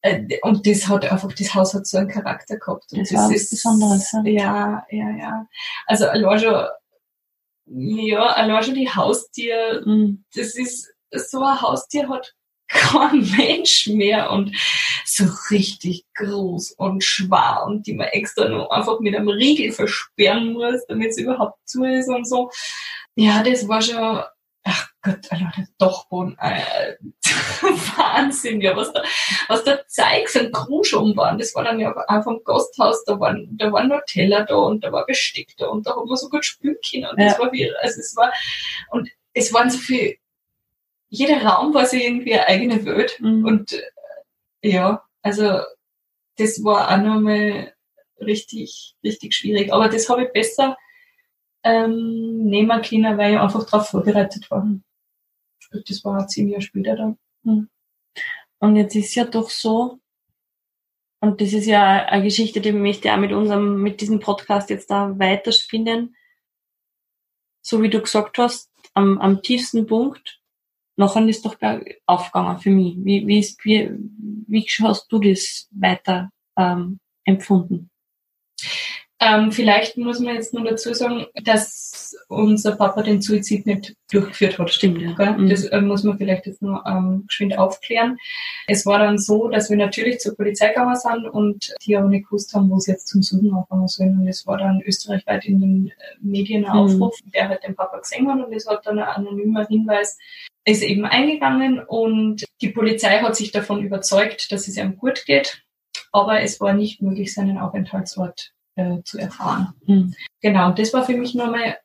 äh, 0.03 0.39
und 0.43 0.67
das 0.67 0.89
hat 0.89 1.11
einfach, 1.11 1.33
das 1.33 1.55
Haus 1.55 1.75
hat 1.75 1.87
so 1.87 1.99
einen 1.99 2.09
Charakter 2.09 2.57
gehabt. 2.57 2.93
Und 2.93 3.01
das, 3.01 3.11
das 3.11 3.31
ist 3.31 3.51
Besonderes. 3.51 4.13
Ja, 4.25 4.87
ja, 4.91 5.11
ja. 5.11 5.49
Also 5.87 6.07
allein 6.07 6.39
schon, 6.39 6.67
ja, 7.67 8.27
allein 8.27 8.63
schon 8.63 8.75
die 8.75 8.91
Haustier, 8.91 9.83
mhm. 9.85 10.25
das 10.35 10.55
ist, 10.55 10.93
so 11.11 11.41
ein 11.43 11.61
Haustier 11.61 12.09
hat 12.09 12.35
kein 12.69 13.21
Mensch 13.37 13.87
mehr 13.89 14.31
und 14.31 14.57
so 15.05 15.25
richtig 15.51 16.05
groß 16.15 16.73
und 16.73 17.05
schwer 17.05 17.63
und 17.67 17.87
die 17.87 17.95
man 17.95 18.09
extra 18.09 18.49
nur 18.49 18.73
einfach 18.73 19.01
mit 19.01 19.15
einem 19.15 19.29
Riegel 19.29 19.73
versperren 19.73 20.53
muss, 20.53 20.85
damit 20.89 21.11
es 21.11 21.19
überhaupt 21.19 21.59
zu 21.65 21.85
ist 21.85 22.09
und 22.09 22.29
so. 22.29 22.51
Ja, 23.15 23.43
das 23.43 23.67
war 23.69 23.81
schon, 23.83 24.23
ach 24.67 24.89
Gott, 25.01 25.31
Alter, 25.31 25.53
der 25.57 25.69
Dachboden, 25.79 26.37
äh, 26.41 26.97
Wahnsinn, 27.63 28.61
ja, 28.61 28.77
was 28.77 28.93
da, 28.93 29.03
was 29.49 29.65
da 29.65 29.79
und 30.41 30.53
Kruschum 30.53 31.17
waren, 31.17 31.39
das 31.39 31.55
war 31.55 31.65
dann 31.65 31.79
ja 31.79 31.95
auch 31.95 32.25
vom 32.25 32.43
Gasthaus, 32.45 33.05
da 33.05 33.19
waren, 33.21 33.57
da 33.57 33.73
waren 33.73 33.89
noch 33.89 34.03
Teller 34.07 34.45
da 34.45 34.57
und 34.57 34.83
da 34.83 34.91
war 34.91 35.07
Besteck 35.07 35.55
da 35.57 35.69
und 35.69 35.87
da 35.87 35.93
haben 35.95 36.09
wir 36.09 36.17
so 36.17 36.29
gut 36.29 36.45
spülen 36.45 36.77
können 36.89 37.07
und 37.07 37.19
ja. 37.19 37.29
das 37.29 37.39
war 37.39 37.53
wie, 37.53 37.73
also 37.77 38.01
es 38.01 38.17
war, 38.17 38.33
und 38.91 39.09
es 39.33 39.53
waren 39.53 39.71
so 39.71 39.79
viel, 39.79 40.17
jeder 41.09 41.43
Raum 41.43 41.73
war 41.73 41.87
so 41.87 41.97
irgendwie 41.97 42.35
eine 42.35 42.47
eigene 42.49 42.85
Welt 42.85 43.19
mhm. 43.21 43.45
und 43.45 43.73
äh, 43.73 44.71
ja, 44.71 45.03
also 45.23 45.61
das 46.39 46.63
war 46.65 46.91
auch 46.91 46.97
nochmal 46.99 47.73
richtig, 48.21 48.97
richtig 49.05 49.35
schwierig, 49.35 49.73
aber 49.73 49.89
das 49.89 50.09
habe 50.09 50.25
ich 50.25 50.33
besser 50.33 50.77
ähm, 51.67 52.45
nehmen 52.45 52.83
können, 52.83 53.19
weil 53.19 53.35
ich 53.35 53.39
einfach 53.39 53.65
darauf 53.65 53.89
vorbereitet 53.89 54.51
war. 54.51 54.67
Das 55.73 56.05
war 56.05 56.29
zehn 56.29 56.49
Jahre 56.49 56.63
später 56.63 56.97
dann. 56.97 57.19
Hm. 57.45 57.69
Und 58.59 58.77
jetzt 58.77 58.95
ist 58.95 59.15
ja 59.15 59.25
doch 59.25 59.51
so, 59.51 59.99
und 61.21 61.41
das 61.41 61.53
ist 61.53 61.67
ja 61.67 62.07
eine 62.07 62.23
Geschichte, 62.23 62.61
die 62.61 62.73
möchte 62.73 63.09
ich 63.09 63.15
auch 63.15 63.19
mit 63.19 63.33
unserem, 63.33 63.83
mit 63.83 64.01
diesem 64.01 64.21
Podcast 64.21 64.71
jetzt 64.71 64.91
da 64.91 65.19
weiterspinnen. 65.19 66.15
So 67.63 67.83
wie 67.83 67.91
du 67.91 68.01
gesagt 68.01 68.39
hast, 68.39 68.71
am, 68.95 69.19
am 69.19 69.43
tiefsten 69.43 69.87
Punkt, 69.87 70.41
nachher 70.97 71.27
ist 71.27 71.45
doch 71.45 71.57
aufgegangen 72.07 72.59
für 72.61 72.71
mich. 72.71 72.97
Wie, 72.99 73.27
wie, 73.27 73.41
ist, 73.41 73.65
wie, 73.65 73.91
wie 74.47 74.67
hast 74.83 75.11
du 75.11 75.19
das 75.19 75.69
weiter 75.73 76.31
ähm, 76.57 77.01
empfunden? 77.25 77.91
Ähm, 79.19 79.51
vielleicht 79.51 79.97
muss 79.97 80.21
man 80.21 80.35
jetzt 80.35 80.53
nur 80.53 80.65
dazu 80.65 80.93
sagen, 80.93 81.25
dass 81.43 82.15
unser 82.29 82.77
Papa 82.77 83.03
den 83.03 83.23
Suizid 83.23 83.65
nicht 83.65 83.97
durchgeführt 84.11 84.59
hat. 84.59 84.71
Stimmt, 84.71 85.01
ja. 85.01 85.33
Mhm. 85.33 85.49
Das 85.49 85.65
äh, 85.65 85.81
muss 85.81 86.05
man 86.05 86.19
vielleicht 86.19 86.47
jetzt 86.47 86.61
nur 86.61 86.85
ähm, 86.87 87.25
geschwind 87.27 87.57
aufklären. 87.57 88.19
Es 88.67 88.85
war 88.85 88.99
dann 88.99 89.17
so, 89.17 89.49
dass 89.49 89.71
wir 89.71 89.79
natürlich 89.79 90.21
zur 90.21 90.37
Polizei 90.37 90.69
gegangen 90.69 90.97
sind 90.97 91.27
und 91.27 91.75
die 91.87 91.97
aber 91.97 92.09
nicht 92.09 92.27
gewusst 92.27 92.53
haben, 92.53 92.69
wo 92.71 92.79
sie 92.79 92.93
jetzt 92.93 93.09
zum 93.09 93.23
Suchen 93.23 93.55
anfangen 93.55 93.89
sollen. 93.89 94.21
Und 94.21 94.29
es 94.29 94.47
war 94.47 94.59
dann 94.59 94.83
österreichweit 94.83 95.47
in 95.47 95.61
den 95.61 95.87
äh, 95.89 95.93
Medien 96.21 96.67
ein 96.67 96.73
mhm. 96.73 96.79
Aufruf, 96.79 97.19
mhm. 97.25 97.31
der 97.31 97.49
halt 97.49 97.65
den 97.65 97.75
Papa 97.75 97.99
gesehen 97.99 98.31
hat 98.31 98.47
und 98.47 98.53
es 98.53 98.67
hat 98.67 98.87
dann 98.87 98.99
ein 98.99 99.09
anonymer 99.09 99.67
Hinweis 99.67 100.19
ist 100.69 100.83
eben 100.83 101.05
eingegangen 101.05 101.79
und 101.79 102.45
die 102.61 102.71
Polizei 102.71 103.21
hat 103.21 103.37
sich 103.37 103.53
davon 103.53 103.85
überzeugt, 103.85 104.51
dass 104.51 104.67
es 104.67 104.77
ihm 104.77 104.97
gut 104.97 105.25
geht, 105.25 105.63
aber 106.11 106.41
es 106.41 106.61
war 106.61 106.75
nicht 106.75 107.01
möglich, 107.01 107.33
seinen 107.33 107.57
Aufenthaltsort 107.57 108.53
äh, 108.77 109.03
zu 109.03 109.19
erfahren. 109.19 109.75
Mhm. 109.87 110.15
Genau, 110.41 110.69
und 110.69 110.79
das 110.79 110.93
war 110.93 111.05
für 111.05 111.17
mich 111.17 111.35
nochmal 111.35 111.79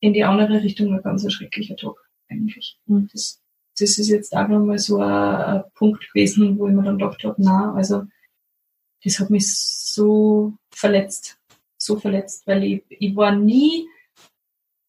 in 0.00 0.12
die 0.12 0.24
andere 0.24 0.62
Richtung 0.62 0.94
ein 0.94 1.02
ganz 1.02 1.30
schrecklicher 1.30 1.76
Tag 1.76 1.94
eigentlich. 2.28 2.78
Mhm. 2.86 3.08
Das, 3.12 3.42
das 3.78 3.98
ist 3.98 4.08
jetzt 4.08 4.34
auch 4.34 4.48
nochmal 4.48 4.78
so 4.78 4.98
ein, 5.00 5.64
Punkt 5.74 6.06
gewesen, 6.12 6.58
wo 6.58 6.68
ich 6.68 6.74
mir 6.74 6.82
dann 6.82 6.98
gedacht 6.98 7.22
habe, 7.24 7.34
na, 7.38 7.74
also 7.74 8.04
das 9.04 9.20
hat 9.20 9.30
mich 9.30 9.54
so 9.54 10.54
verletzt, 10.70 11.38
so 11.76 11.96
verletzt, 11.96 12.46
weil 12.46 12.64
ich, 12.64 12.84
ich 12.88 13.14
war 13.14 13.34
nie, 13.34 13.86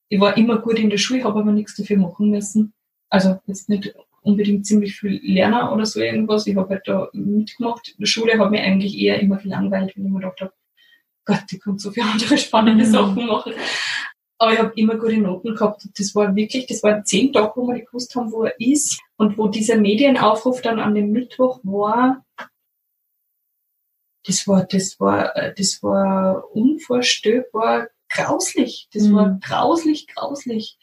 ich 0.09 0.19
war 0.19 0.37
immer 0.37 0.59
gut 0.59 0.79
in 0.79 0.89
der 0.89 0.97
Schule, 0.97 1.23
habe 1.23 1.39
aber 1.39 1.51
nichts 1.51 1.75
dafür 1.75 1.97
machen 1.97 2.29
müssen. 2.29 2.73
Also 3.09 3.39
jetzt 3.45 3.69
nicht 3.69 3.93
unbedingt 4.21 4.65
ziemlich 4.65 4.95
viel 4.95 5.19
lernen 5.23 5.69
oder 5.69 5.85
so 5.85 5.99
irgendwas. 5.99 6.47
Ich 6.47 6.55
habe 6.55 6.69
halt 6.69 6.87
da 6.87 7.09
mitgemacht. 7.13 7.95
Die 7.97 8.05
Schule 8.05 8.37
hat 8.37 8.51
mich 8.51 8.61
eigentlich 8.61 8.97
eher 8.97 9.19
immer 9.19 9.37
gelangweilt, 9.37 9.95
wenn 9.95 10.05
ich 10.05 10.11
mir 10.11 10.19
gedacht 10.19 10.41
habe, 10.41 10.53
Gott, 11.27 11.43
die 11.51 11.59
kann 11.59 11.77
so 11.77 11.91
viele 11.91 12.07
andere 12.07 12.37
spannende 12.37 12.85
mhm. 12.85 12.91
Sachen 12.91 13.25
machen. 13.27 13.53
Aber 14.39 14.53
ich 14.53 14.59
habe 14.59 14.73
immer 14.75 14.95
gute 14.95 15.17
Noten 15.17 15.55
gehabt. 15.55 15.83
Und 15.83 15.99
das 15.99 16.15
war 16.15 16.35
wirklich, 16.35 16.67
das 16.67 16.81
waren 16.83 17.03
zehn 17.05 17.33
Tage, 17.33 17.51
wo 17.55 17.67
wir 17.67 17.75
nicht 17.75 17.87
gewusst 17.87 18.15
haben, 18.15 18.31
wo 18.31 18.43
er 18.43 18.59
ist. 18.59 18.99
Und 19.17 19.37
wo 19.37 19.47
dieser 19.47 19.77
Medienaufruf 19.77 20.61
dann 20.61 20.79
an 20.79 20.95
dem 20.95 21.11
Mittwoch 21.11 21.59
war, 21.63 22.23
das 24.25 24.47
war, 24.47 24.65
das 24.65 24.99
war, 24.99 25.33
das 25.55 25.81
war 25.83 26.49
unvorstellbar 26.55 27.89
grauslich. 28.09 28.87
Das 28.93 29.03
mhm. 29.03 29.15
war 29.15 29.39
grauslich, 29.41 30.07
grauslich. 30.07 30.77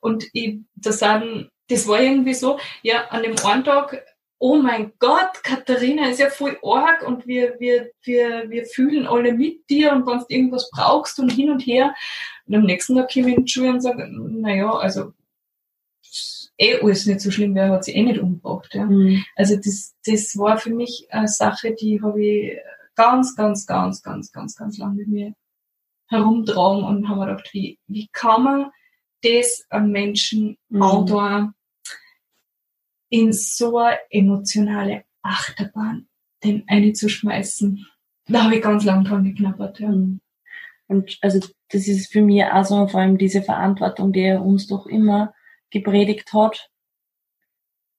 Und 0.00 0.24
ich, 0.32 0.58
das, 0.74 0.98
sind, 0.98 1.50
das 1.68 1.88
war 1.88 2.00
irgendwie 2.00 2.34
so, 2.34 2.58
ja, 2.82 3.06
an 3.08 3.22
dem 3.22 3.36
einen 3.44 3.64
Tag 3.64 4.04
oh 4.38 4.56
mein 4.56 4.92
Gott, 4.98 5.42
Katharina 5.42 6.08
ist 6.08 6.20
ja 6.20 6.28
voll 6.28 6.58
arg 6.62 7.06
und 7.06 7.26
wir, 7.26 7.58
wir, 7.58 7.90
wir, 8.02 8.50
wir 8.50 8.66
fühlen 8.66 9.06
alle 9.06 9.32
mit 9.32 9.68
dir 9.70 9.92
und 9.92 10.06
wenn 10.06 10.18
du 10.18 10.24
irgendwas 10.28 10.70
brauchst 10.70 11.18
und 11.18 11.30
hin 11.30 11.50
und 11.50 11.60
her. 11.60 11.94
Und 12.46 12.54
am 12.54 12.64
nächsten 12.64 12.96
Tag 12.96 13.12
komme 13.12 13.30
ich 13.30 13.36
in 13.36 13.44
die 13.44 13.50
Schule 13.52 13.70
und 13.70 13.80
sage, 13.80 14.08
naja, 14.10 14.70
also 14.72 15.12
eh 16.58 16.80
alles 16.80 17.06
nicht 17.06 17.20
so 17.20 17.30
schlimm, 17.30 17.54
wer 17.54 17.70
hat 17.70 17.84
sich 17.84 17.96
eh 17.96 18.02
nicht 18.02 18.20
umgebracht. 18.20 18.74
Ja. 18.74 18.84
Mhm. 18.84 19.24
Also 19.36 19.56
das, 19.56 19.94
das 20.04 20.36
war 20.36 20.58
für 20.58 20.70
mich 20.70 21.06
eine 21.10 21.28
Sache, 21.28 21.74
die 21.74 22.02
habe 22.02 22.24
ich 22.24 22.58
ganz, 22.94 23.36
ganz, 23.36 23.66
ganz, 23.66 24.02
ganz, 24.02 24.32
ganz, 24.32 24.56
ganz 24.56 24.78
lange 24.78 24.94
mit 24.96 25.08
mir 25.08 25.34
herumtragen 26.08 26.84
und 26.84 27.08
haben 27.08 27.18
mir 27.18 27.26
gedacht, 27.26 27.48
wie, 27.52 27.78
wie 27.86 28.08
kann 28.12 28.42
man 28.42 28.70
das 29.22 29.64
an 29.70 29.90
Menschen 29.90 30.56
mhm. 30.68 30.82
andauern, 30.82 31.54
in 33.08 33.32
so 33.32 33.78
eine 33.78 33.98
emotionale 34.10 35.04
Achterbahn 35.22 36.08
den 36.44 36.64
eine 36.68 36.92
zu 36.92 37.08
schmeißen. 37.08 37.86
Da 38.28 38.44
habe 38.44 38.56
ich 38.56 38.62
ganz 38.62 38.84
lange 38.84 39.08
dran 39.08 39.24
geknabbert, 39.24 39.80
ja. 39.80 39.88
Mhm. 39.88 40.20
Und 40.88 41.18
also 41.20 41.40
das 41.70 41.88
ist 41.88 42.12
für 42.12 42.22
mich 42.22 42.44
auch 42.44 42.64
so 42.64 42.86
vor 42.86 43.00
allem 43.00 43.18
diese 43.18 43.42
Verantwortung, 43.42 44.12
die 44.12 44.20
er 44.20 44.44
uns 44.44 44.68
doch 44.68 44.86
immer 44.86 45.34
gepredigt 45.70 46.32
hat, 46.32 46.70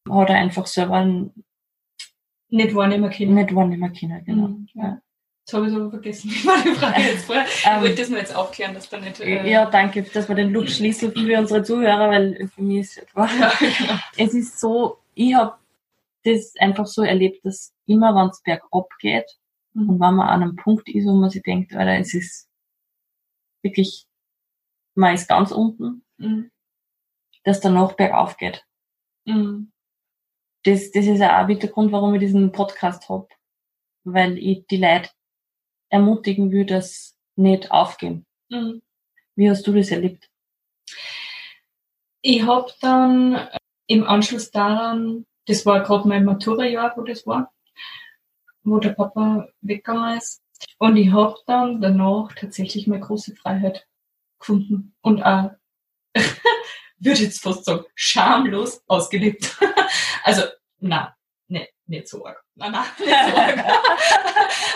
hat 0.09 0.29
er 0.29 0.37
einfach 0.37 0.67
selber 0.67 1.03
nicht 2.49 2.75
wahrnehmen 2.75 3.09
können. 3.11 3.35
Nicht 3.35 3.53
wahrnehmen 3.53 3.93
können, 3.93 4.23
genau. 4.25 4.47
Mhm, 4.47 4.67
ja. 4.73 5.01
Jetzt 5.47 5.53
habe 5.53 5.69
ich 5.69 5.75
aber 5.75 5.89
vergessen, 5.89 6.29
wie 6.31 6.45
war 6.45 6.61
die 6.61 6.77
Frage 6.77 7.01
jetzt 7.03 7.23
vorher. 7.23 7.45
Ich 7.45 7.65
ähm, 7.65 7.81
wollte 7.81 7.95
das 7.95 8.09
nur 8.09 8.19
jetzt 8.19 8.35
aufklären, 8.35 8.73
dass 8.73 8.89
da 8.89 8.99
nicht... 8.99 9.21
Äh 9.21 9.49
ja, 9.49 9.65
danke, 9.65 10.03
dass 10.03 10.27
wir 10.27 10.35
den 10.35 10.51
Loop 10.51 10.67
schließen 10.67 11.13
für 11.13 11.39
unsere 11.39 11.63
Zuhörer, 11.63 12.09
weil 12.09 12.49
für 12.49 12.61
mich 12.61 12.79
ist 12.79 12.97
es 12.97 13.07
ja, 13.15 13.53
genau. 13.57 13.99
Es 14.17 14.33
ist 14.33 14.59
so, 14.59 14.97
ich 15.13 15.33
habe 15.35 15.55
das 16.25 16.53
einfach 16.59 16.85
so 16.85 17.01
erlebt, 17.01 17.45
dass 17.45 17.73
immer, 17.85 18.13
wenn 18.13 18.27
es 18.27 18.41
bergab 18.43 18.89
geht 18.99 19.23
mhm. 19.71 19.89
und 19.89 19.99
wenn 20.01 20.15
man 20.15 20.27
an 20.27 20.43
einem 20.43 20.55
Punkt 20.57 20.89
ist, 20.89 21.05
wo 21.05 21.13
man 21.13 21.29
sich 21.29 21.43
denkt, 21.43 21.73
Alter, 21.73 21.97
es 21.97 22.13
ist 22.13 22.49
wirklich, 23.61 24.05
man 24.95 25.15
ist 25.15 25.29
ganz 25.29 25.51
unten, 25.53 26.03
mhm. 26.17 26.51
dass 27.45 27.61
danach 27.61 27.93
bergauf 27.93 28.35
geht. 28.35 28.65
Mhm. 29.23 29.71
Das, 30.63 30.91
das 30.91 31.05
ist 31.05 31.21
auch 31.21 31.47
der 31.47 31.69
Grund, 31.69 31.93
warum 31.93 32.15
ich 32.15 32.19
diesen 32.19 32.51
Podcast 32.51 33.07
hab, 33.07 33.29
weil 34.03 34.37
ich 34.37 34.67
die 34.67 34.75
Leute 34.75 35.09
ermutigen 35.89 36.51
will, 36.51 36.65
dass 36.65 37.17
nicht 37.35 37.71
aufgehen. 37.71 38.25
Mhm. 38.49 38.81
Wie 39.35 39.49
hast 39.49 39.65
du 39.67 39.73
das 39.73 39.91
erlebt? 39.91 40.29
Ich 42.21 42.43
habe 42.43 42.71
dann 42.81 43.47
im 43.87 44.03
Anschluss 44.05 44.51
daran, 44.51 45.25
das 45.45 45.65
war 45.65 45.81
gerade 45.81 46.07
mein 46.07 46.25
Matura-Jahr, 46.25 46.93
wo 46.97 47.03
das 47.03 47.25
war, 47.25 47.53
wo 48.63 48.79
der 48.79 48.93
Papa 48.93 49.47
weggegangen 49.61 50.17
ist. 50.17 50.41
Und 50.79 50.97
ich 50.97 51.11
habe 51.11 51.35
dann 51.45 51.81
danach 51.81 52.33
tatsächlich 52.33 52.87
meine 52.87 53.01
große 53.01 53.35
Freiheit 53.35 53.87
gefunden 54.39 54.95
und 55.01 55.21
auch, 55.23 55.51
würde 56.99 57.21
jetzt 57.21 57.41
fast 57.41 57.65
sagen, 57.65 57.85
schamlos 57.95 58.83
ausgelebt. 58.87 59.55
also, 60.23 60.43
na, 60.79 61.15
ne, 61.47 61.67
nicht 61.87 62.07
so 62.07 62.25
arg. 62.25 62.43
Nein, 62.55 62.71
nein, 62.71 62.85
nicht 62.99 63.09
so 63.09 63.37
arg. 63.37 63.65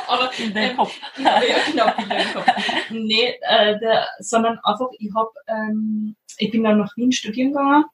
Aber, 0.08 0.32
in 0.38 0.54
deinem 0.54 0.72
ähm, 0.72 0.78
Kopf. 0.78 1.00
ja, 1.18 1.42
genau, 1.70 1.94
in 1.98 2.10
deinem 2.10 2.34
Kopf. 2.34 2.46
Nee, 2.90 3.36
äh, 3.42 3.80
der, 3.80 4.08
sondern 4.20 4.60
einfach, 4.64 4.90
ich 5.00 5.14
hab, 5.16 5.32
ähm, 5.48 6.16
ich 6.38 6.52
bin 6.52 6.64
dann 6.64 6.80
nach 6.80 6.96
Wien 6.98 7.12
studieren 7.12 7.54
gegangen 7.54 7.86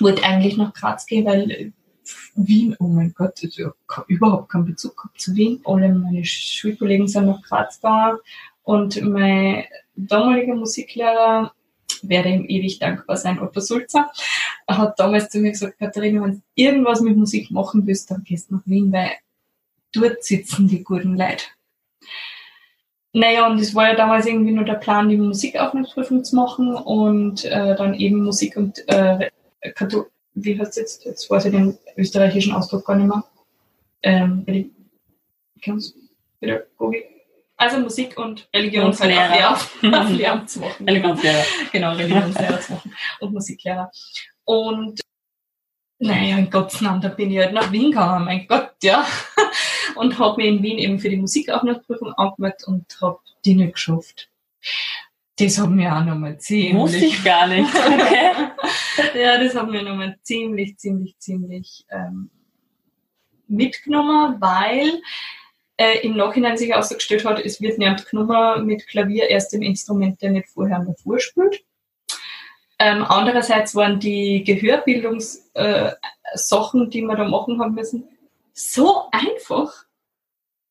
wollte 0.00 0.22
eigentlich 0.22 0.56
nach 0.56 0.72
Graz 0.74 1.06
gehen, 1.06 1.24
weil 1.26 1.72
Wien, 2.34 2.76
oh 2.78 2.86
mein 2.86 3.14
Gott, 3.14 3.42
ich 3.42 3.58
habe 3.60 4.04
überhaupt 4.08 4.50
keinen 4.50 4.66
Bezug 4.66 4.96
gehabt 4.96 5.20
zu 5.20 5.34
Wien. 5.34 5.60
Alle 5.64 5.88
meine 5.88 6.24
Schulkollegen 6.24 7.08
sind 7.08 7.26
nach 7.26 7.42
Graz 7.42 7.80
gegangen 7.80 8.18
und 8.62 9.00
mein 9.02 9.64
damaliger 9.94 10.54
Musiklehrer, 10.54 11.52
werde 12.08 12.30
ihm 12.30 12.46
ewig 12.46 12.78
dankbar 12.78 13.16
sein, 13.16 13.40
Otto 13.40 13.60
Sulzer, 13.60 14.10
hat 14.68 14.98
damals 14.98 15.28
zu 15.28 15.38
mir 15.38 15.50
gesagt, 15.50 15.78
Katharina, 15.78 16.22
wenn 16.22 16.32
du 16.32 16.42
irgendwas 16.54 17.00
mit 17.00 17.16
Musik 17.16 17.50
machen 17.50 17.86
willst, 17.86 18.10
dann 18.10 18.24
gehst 18.24 18.50
du 18.50 18.56
nach 18.56 18.66
Wien, 18.66 18.92
weil 18.92 19.10
dort 19.92 20.24
sitzen 20.24 20.68
die 20.68 20.82
guten 20.82 21.16
Leute. 21.16 21.44
Naja, 23.12 23.46
und 23.46 23.60
es 23.60 23.74
war 23.74 23.88
ja 23.88 23.94
damals 23.94 24.26
irgendwie 24.26 24.52
nur 24.52 24.64
der 24.64 24.74
Plan, 24.74 25.08
die 25.08 25.16
Musikaufnahmeprüfung 25.16 26.24
zu 26.24 26.34
machen 26.34 26.74
und 26.74 27.44
äh, 27.44 27.76
dann 27.76 27.94
eben 27.94 28.24
Musik 28.24 28.56
und 28.56 28.86
äh, 28.88 29.30
Kathol 29.74 30.10
wie 30.34 30.58
heißt 30.58 30.72
es 30.72 30.76
jetzt? 30.76 31.04
Jetzt 31.04 31.30
weiß 31.30 31.46
ich 31.46 31.52
den 31.52 31.78
österreichischen 31.96 32.52
Ausdruck 32.52 32.84
gar 32.84 32.96
nicht 32.96 33.06
mehr. 33.06 33.24
Ähm, 34.02 34.44
Pädagogik? 36.40 37.13
Also 37.56 37.78
Musik 37.78 38.18
und 38.18 38.48
Religionslehrer 38.54 39.58
Lehramt 40.10 40.50
zu 40.50 40.60
machen. 40.60 40.86
Religionslehrer. 40.86 41.44
Genau, 41.72 41.92
Religionslehrer 41.92 42.60
zu 42.60 42.72
machen 42.72 42.94
und 43.20 43.32
Musiklehrer. 43.32 43.90
Und 44.44 45.00
naja, 45.98 46.36
in 46.36 46.50
Gottes 46.50 46.80
Namen, 46.80 47.00
da 47.00 47.08
bin 47.08 47.30
ich 47.30 47.38
halt 47.38 47.52
nach 47.52 47.70
Wien 47.70 47.90
gegangen, 47.90 48.24
mein 48.24 48.46
Gott, 48.46 48.72
ja. 48.82 49.06
Und 49.94 50.18
habe 50.18 50.36
mich 50.38 50.46
in 50.46 50.62
Wien 50.62 50.78
eben 50.78 50.98
für 50.98 51.08
die 51.08 51.16
Musikaufnahmeprüfung 51.16 52.12
angemeldet 52.14 52.64
und 52.66 52.84
habe 53.00 53.20
die 53.44 53.54
nicht 53.54 53.74
geschafft. 53.74 54.28
Das 55.38 55.58
hat 55.58 55.70
mir 55.70 55.94
auch 55.94 56.04
nochmal 56.04 56.38
ziemlich... 56.38 56.74
Wusste 56.74 57.04
ich 57.04 57.22
gar 57.22 57.46
nicht. 57.46 57.70
Okay. 58.96 59.20
ja, 59.22 59.42
das 59.42 59.56
hat 59.56 59.68
mir 59.68 59.82
nochmal 59.82 60.16
ziemlich, 60.22 60.76
ziemlich, 60.78 61.18
ziemlich 61.18 61.84
ähm, 61.90 62.30
mitgenommen, 63.48 64.40
weil 64.40 65.00
äh, 65.76 65.98
im 66.06 66.16
Nachhinein 66.16 66.56
sich 66.56 66.74
ausgestellt 66.74 67.24
hat, 67.24 67.40
es 67.40 67.60
wird 67.60 67.78
nicht 67.78 68.10
genommen 68.10 68.66
mit 68.66 68.86
Klavier 68.86 69.28
erst 69.28 69.54
im 69.54 69.62
Instrument, 69.62 70.20
der 70.22 70.30
nicht 70.30 70.48
vorher 70.48 70.84
Fuhr 71.02 71.18
spielt. 71.18 71.64
Ähm, 72.78 73.04
andererseits 73.04 73.74
waren 73.74 74.00
die 74.00 74.44
Gehörbildungssachen, 74.44 75.96
äh, 76.86 76.88
die 76.88 77.02
wir 77.02 77.16
da 77.16 77.28
machen 77.28 77.60
haben 77.60 77.74
müssen, 77.74 78.08
so 78.52 79.04
einfach. 79.12 79.84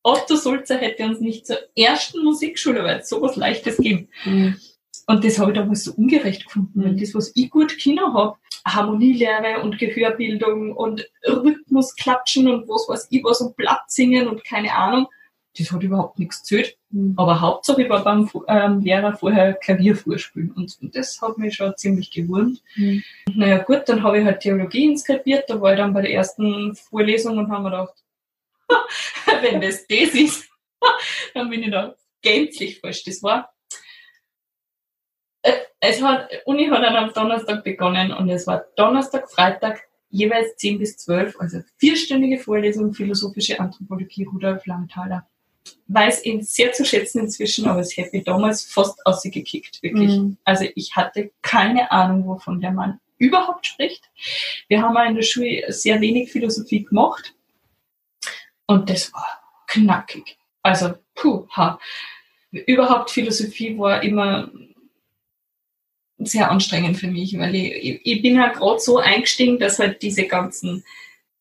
Otto 0.02 0.36
Sulzer 0.36 0.76
hätte 0.76 1.04
uns 1.04 1.20
nicht 1.20 1.46
zur 1.46 1.58
ersten 1.74 2.22
Musikschule, 2.22 2.84
weil 2.84 3.00
es 3.00 3.08
sowas 3.08 3.36
Leichtes 3.36 3.78
gibt. 3.78 4.10
Mhm. 4.24 4.60
Und 5.06 5.24
das 5.24 5.38
habe 5.38 5.52
ich 5.52 5.58
damals 5.58 5.84
so 5.84 5.92
ungerecht 5.92 6.46
gefunden, 6.46 6.82
weil 6.82 6.92
mhm. 6.92 6.98
das, 6.98 7.14
was 7.14 7.32
ich 7.34 7.50
gut 7.50 7.76
Kinder 7.78 8.12
habe, 8.12 8.36
Harmonielehre 8.66 9.62
und 9.62 9.78
Gehörbildung 9.78 10.74
und 10.74 11.06
Rhythmus 11.26 11.94
klatschen 11.96 12.48
und 12.48 12.68
was 12.68 12.88
weiß 12.88 13.08
ich 13.10 13.22
was 13.22 13.40
und 13.40 13.56
Blatt 13.56 13.82
singen 13.88 14.28
und 14.28 14.42
keine 14.44 14.72
Ahnung, 14.74 15.06
das 15.56 15.70
hat 15.70 15.82
überhaupt 15.82 16.18
nichts 16.18 16.40
gezählt. 16.40 16.76
Mhm. 16.90 17.14
Aber 17.16 17.40
Hauptsache 17.40 17.82
ich 17.82 17.88
war 17.88 18.02
beim 18.02 18.28
ähm, 18.48 18.80
Lehrer 18.80 19.16
vorher 19.16 19.54
Klavier 19.54 19.94
vorspielen 19.94 20.50
und, 20.52 20.76
und 20.80 20.96
das 20.96 21.20
hat 21.20 21.38
mich 21.38 21.54
schon 21.54 21.76
ziemlich 21.76 22.10
gewurmt. 22.10 22.62
Mhm. 22.76 23.04
Naja 23.34 23.58
gut, 23.58 23.82
dann 23.86 24.02
habe 24.02 24.18
ich 24.18 24.24
halt 24.24 24.40
Theologie 24.40 24.84
inskribiert, 24.86 25.48
da 25.48 25.60
war 25.60 25.72
ich 25.72 25.78
dann 25.78 25.92
bei 25.92 26.02
der 26.02 26.12
ersten 26.12 26.74
Vorlesung 26.74 27.38
und 27.38 27.50
haben 27.50 27.62
mir 27.62 27.70
gedacht, 27.70 27.94
wenn 29.42 29.60
das 29.60 29.86
das 29.86 30.14
ist, 30.14 30.48
dann 31.34 31.50
bin 31.50 31.62
ich 31.62 31.70
da 31.70 31.94
gänzlich 32.22 32.80
falsch. 32.80 33.04
Das 33.04 33.22
war 33.22 33.53
es 35.84 36.02
hat, 36.02 36.30
Uni 36.46 36.66
hat 36.68 36.82
dann 36.82 36.96
am 36.96 37.12
Donnerstag 37.12 37.64
begonnen 37.64 38.12
und 38.12 38.28
es 38.28 38.46
war 38.46 38.64
Donnerstag, 38.76 39.30
Freitag, 39.30 39.82
jeweils 40.10 40.56
10 40.56 40.78
bis 40.78 40.96
12, 40.98 41.40
also 41.40 41.60
vierstündige 41.76 42.38
Vorlesung 42.38 42.94
Philosophische 42.94 43.58
Anthropologie 43.58 44.24
Rudolf 44.24 44.64
Langthaler. 44.66 45.26
Weiß 45.88 46.24
ihn 46.24 46.42
sehr 46.42 46.72
zu 46.72 46.84
schätzen 46.84 47.20
inzwischen, 47.20 47.66
aber 47.66 47.80
es 47.80 47.96
hätte 47.96 48.16
mich 48.16 48.24
damals 48.24 48.64
fast 48.64 49.04
ausgekickt, 49.06 49.82
wirklich. 49.82 50.16
Mhm. 50.16 50.36
Also 50.44 50.66
ich 50.74 50.94
hatte 50.94 51.30
keine 51.42 51.90
Ahnung, 51.90 52.26
wovon 52.26 52.60
der 52.60 52.72
Mann 52.72 53.00
überhaupt 53.18 53.66
spricht. 53.66 54.10
Wir 54.68 54.82
haben 54.82 54.96
auch 54.96 55.06
in 55.06 55.14
der 55.14 55.22
Schule 55.22 55.64
sehr 55.68 56.00
wenig 56.00 56.30
Philosophie 56.30 56.84
gemacht 56.84 57.34
und 58.66 58.88
das 58.90 59.12
war 59.12 59.26
knackig. 59.66 60.36
Also, 60.62 60.94
puh, 61.14 61.46
ha. 61.50 61.78
Überhaupt 62.50 63.10
Philosophie 63.10 63.76
war 63.78 64.02
immer 64.02 64.50
sehr 66.28 66.50
anstrengend 66.50 66.96
für 66.96 67.08
mich, 67.08 67.38
weil 67.38 67.54
ich, 67.54 68.00
ich 68.04 68.22
bin 68.22 68.40
halt 68.40 68.54
gerade 68.54 68.80
so 68.80 68.98
eingestiegen, 68.98 69.58
dass 69.58 69.78
halt 69.78 70.02
diese 70.02 70.26
ganzen 70.26 70.84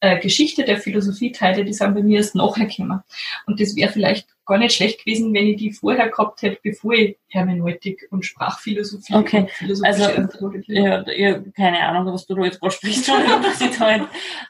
äh, 0.04 0.20
Geschichte 0.20 0.66
der 0.66 0.80
Philosophie-Teile, 0.80 1.64
die 1.64 1.74
sind 1.74 1.94
bei 1.94 2.04
mir 2.04 2.18
erst 2.18 2.36
nachher 2.36 2.66
gekommen. 2.66 3.02
Und 3.46 3.62
das 3.62 3.76
wäre 3.76 3.90
vielleicht 3.90 4.28
gar 4.46 4.58
nicht 4.58 4.76
schlecht 4.76 5.00
gewesen, 5.00 5.34
wenn 5.34 5.48
ich 5.48 5.56
die 5.56 5.72
vorher 5.72 6.10
gehabt 6.10 6.42
hätte, 6.42 6.60
bevor 6.62 6.92
ich 6.92 7.18
Hermeneutik 7.30 8.08
und 8.12 8.26
Sprachphilosophie 8.26 9.16
okay. 9.16 9.40
und 9.40 9.52
philosophische 9.52 10.06
also, 10.06 10.22
Anthropologie. 10.22 10.74
Ja, 10.74 11.10
ja, 11.10 11.40
keine 11.56 11.80
Ahnung, 11.80 12.14
was 12.14 12.26
du 12.26 12.36
da 12.36 12.44
jetzt 12.44 12.60
gerade 12.60 12.74
sprichst, 12.74 13.10
halt. 13.80 14.02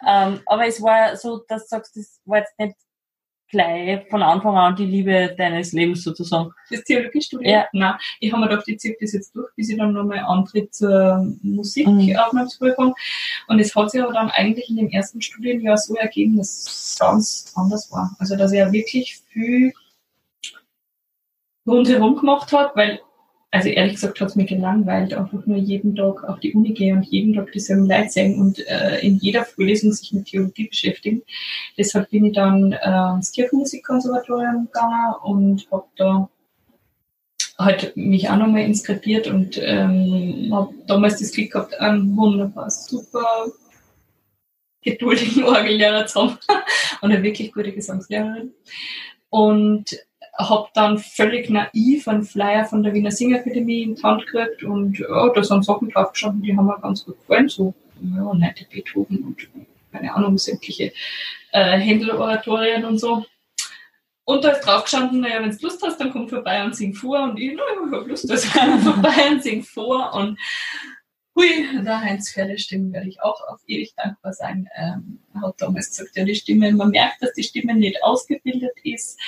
ähm, 0.08 0.39
aber 0.48 0.65
es 0.65 0.82
war 0.82 1.15
so, 1.17 1.43
dass 1.48 1.63
du 1.63 1.67
sagst, 1.69 1.96
das 1.96 2.19
war 2.26 2.39
jetzt 2.39 2.58
nicht 2.58 2.76
gleich 3.54 4.06
von 4.10 4.22
Anfang 4.22 4.58
an 4.58 4.76
die 4.76 4.86
Liebe 4.86 5.34
deines 5.38 5.72
Lebens 5.72 6.04
sozusagen. 6.04 6.52
Das 6.70 6.84
Theologiestudium? 6.84 7.50
Ja. 7.50 7.68
Nein, 7.72 7.94
ich 8.20 8.32
habe 8.34 8.42
mir 8.42 8.50
gedacht, 8.50 8.68
ich 8.68 8.80
ziehe 8.80 8.98
das 9.00 9.13
jetzt 9.13 9.34
durch, 9.36 9.50
bis 9.56 9.70
ich 9.70 9.78
dann 9.78 9.94
nochmal 9.94 10.20
antritt 10.20 10.74
zur 10.76 11.26
Musikaufnahmeprüfung. 11.42 12.88
Mhm. 12.88 12.94
Und 13.48 13.60
es 13.60 13.76
hat 13.76 13.92
sich 13.92 14.02
aber 14.02 14.13
dann 14.13 14.32
eigentlich 14.32 14.70
in 14.70 14.76
dem 14.76 14.89
ersten 14.89 15.22
Studienjahr 15.22 15.78
so 15.78 15.96
ergeben, 15.96 16.38
dass 16.38 16.50
es 16.50 16.98
ganz 17.00 17.54
anders 17.56 17.92
war. 17.92 18.16
Also, 18.20 18.36
dass 18.36 18.52
er 18.52 18.74
wirklich 18.74 19.22
viel 19.30 19.72
rundherum 21.66 22.16
gemacht 22.18 22.52
hat, 22.52 22.76
weil 22.76 23.00
also 23.54 23.70
ehrlich 23.70 23.94
gesagt 23.94 24.20
hat 24.20 24.30
es 24.30 24.36
mich 24.36 24.48
gelangweilt, 24.48 25.13
einfach 25.13 25.46
nur 25.46 25.58
jeden 25.58 25.96
Tag 25.96 26.24
auf 26.24 26.39
die 26.39 26.54
Uni 26.54 26.74
gehen 26.74 26.98
und 26.98 27.04
jeden 27.04 27.36
Tag 27.36 27.52
dieselben 27.52 27.86
Leute 27.86 28.10
sehen 28.10 28.42
und 28.42 28.68
äh, 28.68 29.00
in 29.02 29.18
jeder 29.18 29.46
Vorlesung 29.46 29.92
sich 29.92 30.12
mit 30.12 30.26
Theologie 30.26 30.68
beschäftigen. 30.68 31.22
Deshalb 31.78 32.10
bin 32.10 32.26
ich 32.26 32.34
dann 32.34 32.72
äh, 32.72 33.13
ins 33.13 33.32
Kirchenmusikkonservatorium 33.32 34.66
gegangen 34.66 35.13
und 35.22 35.68
habe 35.72 35.86
da 35.96 36.30
halt 37.60 37.96
mich 37.96 38.28
auch 38.28 38.38
nochmal 38.38 38.63
inskribiert 38.63 39.28
und 39.28 39.60
ähm, 39.62 40.50
habe 40.52 40.74
damals 40.88 41.20
das 41.20 41.32
Glück 41.32 41.52
gehabt, 41.52 41.80
einen 41.80 42.18
wunderbar 42.18 42.72
super 42.72 43.52
geduldigen 44.82 45.44
Orgellehrer 45.44 46.08
zu 46.08 46.22
haben 46.22 46.39
und 47.02 47.12
eine 47.12 47.22
wirklich 47.22 47.54
gute 47.54 47.72
Gesangslehrerin. 47.72 48.52
Und 49.30 49.96
habe 50.38 50.67
dann 50.74 50.98
völlig 50.98 51.50
naiv 51.50 52.08
einen 52.08 52.24
Flyer 52.24 52.65
von 52.65 52.84
der 52.84 52.93
Wiener 52.93 53.12
Singakademie 53.12 53.84
in 53.84 53.96
die 53.96 54.04
Hand 54.04 54.26
gekriegt 54.26 54.63
und 54.63 55.00
ja, 55.00 55.30
da 55.30 55.43
sind 55.43 55.63
Sachen 55.63 55.89
draufgestanden, 55.89 56.41
die 56.41 56.56
haben 56.56 56.65
mir 56.65 56.80
ganz 56.80 57.06
gut 57.06 57.19
gefallen, 57.19 57.50
so 57.50 57.74
ja, 58.02 58.34
nette 58.34 58.65
Beethoven 58.72 59.24
und 59.24 59.48
keine 59.91 60.13
Ahnung, 60.13 60.38
sämtliche 60.38 60.91
äh, 61.52 61.78
Händel-Oratorien 61.78 62.84
und 62.86 62.98
so. 62.98 63.26
Und 64.26 64.43
da 64.43 64.52
ist 64.52 64.62
draufgestanden, 64.62 65.19
naja, 65.19 65.41
wenn 65.41 65.52
du 65.52 65.58
Lust 65.62 65.84
hast, 65.84 66.00
dann 66.00 66.12
komm 66.12 66.30
vorbei 66.30 66.63
und 66.63 66.76
sing 66.76 66.93
vor. 66.93 67.24
Und 67.24 67.39
ich, 67.39 67.52
naja, 67.52 67.65
ich 67.86 67.91
habe 67.91 68.10
Lust, 68.10 68.32
also 68.32 68.48
komm 68.54 68.80
vorbei 68.93 69.30
und 69.32 69.43
sing 69.43 69.63
vor. 69.63 70.13
Und 70.13 70.39
Hui, 71.36 71.48
der 71.84 72.02
Heinz 72.02 72.30
Ferde 72.30 72.60
Stimmen 72.60 72.93
werde 72.93 73.10
ich 73.10 73.22
auch 73.22 73.41
auf 73.48 73.62
ewig 73.65 73.96
dankbar 73.96 74.34
sein. 74.34 74.69
Ähm, 74.76 75.19
hat 75.41 75.56
damals 75.60 75.89
gesagt, 75.89 76.15
ja, 76.15 76.24
die 76.24 76.36
Stimme, 76.36 76.72
man 76.74 76.91
merkt, 76.91 77.24
dass 77.24 77.34
die 77.34 77.43
Stimme 77.43 77.74
nicht 77.74 78.04
ausgebildet 78.04 78.74
ist, 78.84 79.19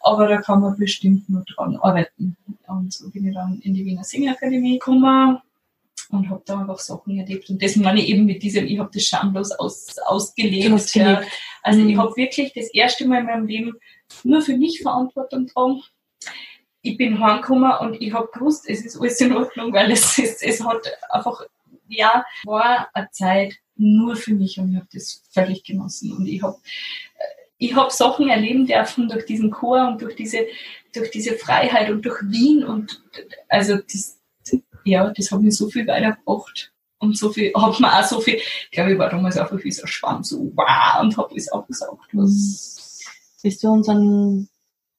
aber 0.00 0.26
da 0.26 0.40
kann 0.40 0.62
man 0.62 0.78
bestimmt 0.78 1.28
nur 1.28 1.44
dran 1.44 1.76
arbeiten. 1.76 2.36
Und 2.66 2.92
so 2.92 3.10
bin 3.10 3.28
ich 3.28 3.34
dann 3.34 3.60
in 3.60 3.74
die 3.74 3.84
Wiener 3.84 4.04
Singakademie 4.04 4.78
gekommen 4.78 5.38
und 6.10 6.30
habe 6.30 6.42
da 6.46 6.60
einfach 6.60 6.78
Sachen 6.78 7.18
erlebt. 7.18 7.50
Und 7.50 7.62
das 7.62 7.76
meine 7.76 8.00
ich 8.00 8.08
eben 8.08 8.24
mit 8.24 8.42
diesem, 8.42 8.66
ich 8.66 8.78
habe 8.78 8.90
das 8.92 9.04
schamlos 9.04 9.52
aus, 9.52 9.96
ausgelebt. 10.06 10.94
Ja. 10.94 11.22
Also 11.62 11.80
mhm. 11.80 11.90
ich 11.90 11.96
habe 11.98 12.16
wirklich 12.16 12.52
das 12.54 12.72
erste 12.72 13.06
Mal 13.06 13.20
in 13.20 13.26
meinem 13.26 13.46
Leben 13.46 13.74
nur 14.24 14.40
für 14.40 14.56
mich 14.56 14.80
Verantwortung 14.80 15.46
getragen 15.46 15.82
ich 16.82 16.96
bin 16.96 17.20
heimgekommen 17.20 17.72
und 17.80 18.00
ich 18.00 18.12
habe 18.12 18.28
gewusst, 18.32 18.68
es 18.68 18.84
ist 18.84 18.98
alles 18.98 19.20
in 19.20 19.36
Ordnung, 19.36 19.72
weil 19.72 19.90
es 19.90 20.18
ist, 20.18 20.42
es 20.42 20.64
hat 20.64 20.80
einfach, 21.10 21.42
ja, 21.88 22.24
war 22.44 22.88
eine 22.94 23.10
Zeit 23.10 23.54
nur 23.76 24.16
für 24.16 24.34
mich 24.34 24.58
und 24.58 24.70
ich 24.70 24.76
habe 24.76 24.88
das 24.92 25.22
völlig 25.30 25.64
genossen. 25.64 26.12
Und 26.12 26.26
ich 26.26 26.42
habe 26.42 26.56
ich 27.58 27.74
hab 27.74 27.92
Sachen 27.92 28.28
erleben 28.28 28.66
dürfen 28.66 29.08
durch 29.08 29.26
diesen 29.26 29.50
Chor 29.50 29.86
und 29.88 30.00
durch 30.00 30.16
diese, 30.16 30.46
durch 30.94 31.10
diese 31.10 31.36
Freiheit 31.36 31.90
und 31.90 32.04
durch 32.04 32.22
Wien 32.22 32.64
und 32.64 33.02
also 33.48 33.76
das, 33.76 34.18
ja, 34.84 35.10
das 35.10 35.30
hat 35.30 35.42
mir 35.42 35.52
so 35.52 35.68
viel 35.68 35.86
weitergebracht. 35.86 36.72
Und 37.02 37.16
so 37.16 37.30
viel, 37.32 37.50
hat 37.54 37.80
man 37.80 37.90
auch 37.92 38.06
so 38.06 38.20
viel, 38.20 38.34
ich 38.36 38.70
glaube, 38.70 38.92
ich 38.92 38.98
war 38.98 39.08
damals 39.08 39.38
einfach 39.38 39.62
wie 39.64 39.72
so 39.72 39.82
ein 39.82 39.88
Schwamm, 39.88 40.22
so 40.22 40.52
wow, 40.54 41.00
und 41.00 41.16
habe 41.16 41.30
alles 41.30 41.50
aufgesaugt. 41.50 42.08
Was 42.12 43.00
Bist 43.42 43.62
du 43.62 43.70
unseren 43.70 44.48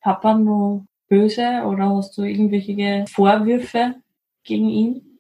Papa 0.02 0.34
noch 0.34 0.84
böse 1.12 1.64
oder 1.66 1.90
hast 1.90 2.18
du 2.18 2.24
irgendwelche 2.24 3.06
Vorwürfe 3.12 3.96
gegen 4.46 4.70
ihn? 4.70 5.20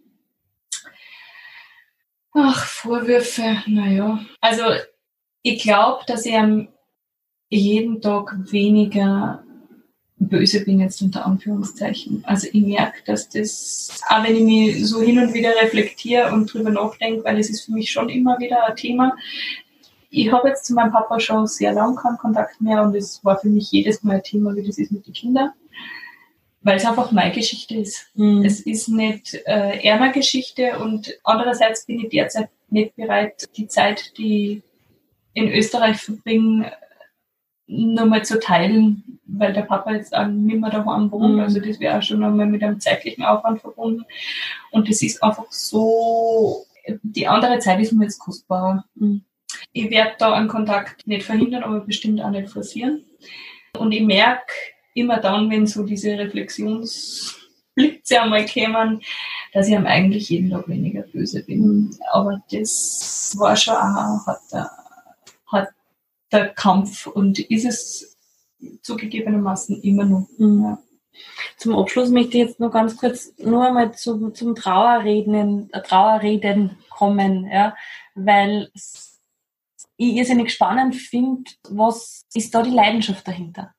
Ach, 2.34 2.65
Vorwürfe, 2.65 3.58
naja. 3.67 4.25
Also 4.39 4.63
ich 5.41 5.62
glaube, 5.62 6.04
dass 6.08 6.25
ich 6.25 6.34
am 6.34 6.69
jeden 7.49 8.01
Tag 8.01 8.34
weniger 8.51 9.43
böse 10.15 10.63
bin 10.63 10.80
jetzt 10.80 11.01
unter 11.01 11.25
Anführungszeichen. 11.25 12.23
Also 12.25 12.47
ich 12.54 12.63
merke, 12.63 13.04
dass 13.06 13.27
das, 13.27 14.01
auch 14.08 14.23
wenn 14.23 14.38
ich 14.38 14.43
mich 14.43 14.88
so 14.88 15.01
hin 15.01 15.19
und 15.19 15.34
wieder 15.34 15.51
reflektiere 15.62 16.32
und 16.32 16.54
drüber 16.54 16.69
nachdenke, 16.69 17.25
weil 17.25 17.38
es 17.38 17.49
ist 17.49 17.65
für 17.65 17.73
mich 17.73 17.91
schon 17.91 18.08
immer 18.08 18.39
wieder 18.39 18.65
ein 18.65 18.77
Thema. 18.77 19.13
Ich 20.13 20.30
habe 20.30 20.50
jetzt 20.50 20.65
zu 20.65 20.74
meinem 20.74 20.91
Papa 20.91 21.19
schon 21.21 21.47
sehr 21.47 21.71
lange 21.71 21.95
keinen 21.95 22.17
Kontakt 22.17 22.60
mehr 22.60 22.84
und 22.84 22.93
es 22.95 23.24
war 23.24 23.39
für 23.39 23.47
mich 23.47 23.71
jedes 23.71 24.04
Mal 24.04 24.17
ein 24.17 24.24
Thema, 24.24 24.54
wie 24.56 24.67
das 24.67 24.78
ist 24.78 24.91
mit 24.91 25.08
den 25.08 25.13
Kindern. 25.13 25.52
Weil 26.62 26.78
es 26.78 26.86
einfach 26.86 27.12
meine 27.12 27.34
Geschichte 27.34 27.76
ist. 27.76 28.12
Mhm. 28.13 28.43
Es 28.43 28.60
ist 28.60 28.89
nicht 28.89 29.34
äh, 29.45 29.80
ärmer 29.80 30.12
Geschichte 30.12 30.78
und 30.80 31.17
andererseits 31.24 31.86
bin 31.86 32.02
ich 32.02 32.10
derzeit 32.10 32.50
nicht 32.69 32.95
bereit, 32.97 33.47
die 33.56 33.67
Zeit, 33.67 34.17
die 34.17 34.62
in 35.34 35.50
Österreich 35.50 35.97
verbringe, 35.97 36.74
nochmal 37.67 38.26
zu 38.26 38.38
teilen, 38.38 39.19
weil 39.26 39.54
der 39.54 39.62
Papa 39.62 39.93
jetzt 39.93 40.13
auch 40.13 40.28
nicht 40.28 40.60
mehr 40.60 40.69
daheim 40.69 41.10
wohnt. 41.10 41.36
Mhm. 41.36 41.39
Also 41.39 41.62
das 41.62 41.80
wäre 41.80 41.97
auch 41.97 42.04
schon 42.04 42.19
nochmal 42.19 42.47
mit 42.47 42.62
einem 42.63 42.82
zeitlichen 42.82 43.24
Aufwand 43.24 43.62
verbunden. 43.62 44.06
Und 44.71 44.89
das 44.89 45.02
ist 45.02 45.24
einfach 45.24 45.50
so, 45.50 46.65
die 47.02 47.28
andere 47.28 47.60
Zeit 47.60 47.80
ist 47.80 47.93
mir 47.93 48.04
jetzt 48.04 48.19
kostbarer. 48.19 48.84
Mhm. 48.95 49.24
Ich 49.73 49.89
werde 49.89 50.15
da 50.17 50.33
einen 50.33 50.47
Kontakt 50.47 51.05
nicht 51.07 51.23
verhindern, 51.23 51.63
aber 51.63 51.81
bestimmt 51.81 52.21
auch 52.21 52.29
nicht 52.29 52.49
forcieren. 52.49 53.03
Und 53.77 53.91
ich 53.91 54.01
merke 54.01 54.53
immer 54.93 55.19
dann, 55.19 55.49
wenn 55.49 55.67
so 55.67 55.83
diese 55.83 56.17
Reflexionsblitze 56.17 58.21
einmal 58.21 58.45
kämen, 58.45 59.01
dass 59.53 59.67
ich 59.67 59.75
am 59.75 59.85
eigentlich 59.85 60.29
jeden 60.29 60.49
Tag 60.49 60.67
weniger 60.67 61.03
böse 61.03 61.43
bin. 61.43 61.61
Mhm. 61.61 61.91
Aber 62.11 62.41
das 62.51 63.35
war 63.37 63.55
schon 63.55 63.75
auch, 63.75 64.27
hat, 64.27 64.69
hat 65.47 65.69
der 66.31 66.49
Kampf 66.49 67.07
und 67.07 67.39
ist 67.39 67.65
es 67.65 68.17
zugegebenermaßen 68.81 69.81
immer 69.81 70.05
noch. 70.05 70.27
Mhm. 70.37 70.63
Ja. 70.63 70.77
Zum 71.57 71.77
Abschluss 71.77 72.09
möchte 72.09 72.37
ich 72.37 72.45
jetzt 72.45 72.59
noch 72.59 72.71
ganz 72.71 72.97
kurz 72.97 73.33
nur 73.37 73.65
einmal 73.65 73.93
zum, 73.93 74.33
zum 74.33 74.55
Trauerreden, 74.55 75.69
Trauerreden 75.71 76.77
kommen, 76.89 77.47
ja, 77.51 77.75
weil 78.15 78.71
ich 80.09 80.15
irrsinnig 80.15 80.51
spannend 80.51 80.95
finde, 80.95 81.51
was 81.69 82.25
ist 82.33 82.53
da 82.53 82.63
die 82.63 82.71
Leidenschaft 82.71 83.27
dahinter? 83.27 83.73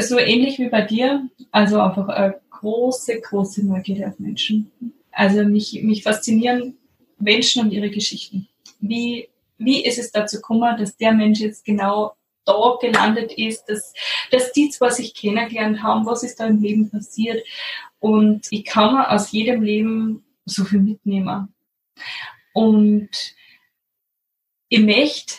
So 0.00 0.18
ähnlich 0.18 0.58
wie 0.58 0.68
bei 0.68 0.82
dir, 0.82 1.28
also 1.50 1.80
einfach 1.80 2.08
eine 2.08 2.40
große, 2.50 3.20
große 3.20 3.66
Neugierde 3.66 4.08
auf 4.08 4.18
Menschen. 4.18 4.70
Also 5.12 5.44
mich, 5.44 5.82
mich 5.82 6.02
faszinieren 6.02 6.76
Menschen 7.18 7.62
und 7.62 7.72
ihre 7.72 7.90
Geschichten. 7.90 8.48
Wie 8.80 9.28
wie 9.58 9.84
ist 9.84 9.98
es 9.98 10.10
dazu 10.12 10.36
gekommen, 10.36 10.76
dass 10.78 10.96
der 10.96 11.12
Mensch 11.12 11.40
jetzt 11.40 11.64
genau 11.64 12.14
da 12.44 12.76
gelandet 12.80 13.32
ist, 13.32 13.64
dass, 13.64 13.92
dass 14.30 14.52
die 14.52 14.70
zwar 14.70 14.90
sich 14.90 15.14
kennengelernt 15.14 15.82
haben, 15.82 16.06
was 16.06 16.22
ist 16.22 16.38
da 16.38 16.46
im 16.46 16.62
Leben 16.62 16.90
passiert. 16.90 17.44
Und 17.98 18.46
ich 18.50 18.64
kann 18.64 18.94
mir 18.94 19.10
aus 19.10 19.32
jedem 19.32 19.62
Leben 19.62 20.24
so 20.44 20.64
viel 20.64 20.80
mitnehmen. 20.80 21.52
Und 22.52 23.08
ich 24.68 24.80
möchte, 24.80 25.34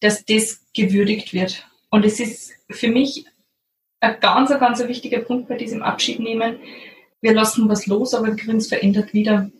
dass 0.00 0.24
das 0.24 0.60
gewürdigt 0.74 1.32
wird. 1.32 1.66
Und 1.90 2.04
es 2.04 2.20
ist 2.20 2.52
für 2.70 2.88
mich 2.88 3.26
ein 4.00 4.18
ganz, 4.20 4.50
ganz 4.50 4.80
wichtiger 4.86 5.20
Punkt 5.20 5.48
bei 5.48 5.56
diesem 5.56 5.82
Abschied 5.82 6.20
nehmen. 6.20 6.58
Wir 7.20 7.34
lassen 7.34 7.68
was 7.68 7.86
los, 7.86 8.14
aber 8.14 8.28
wir 8.28 8.36
kriegen 8.36 8.56
es 8.56 8.68
verändert 8.68 9.12
wieder. 9.12 9.50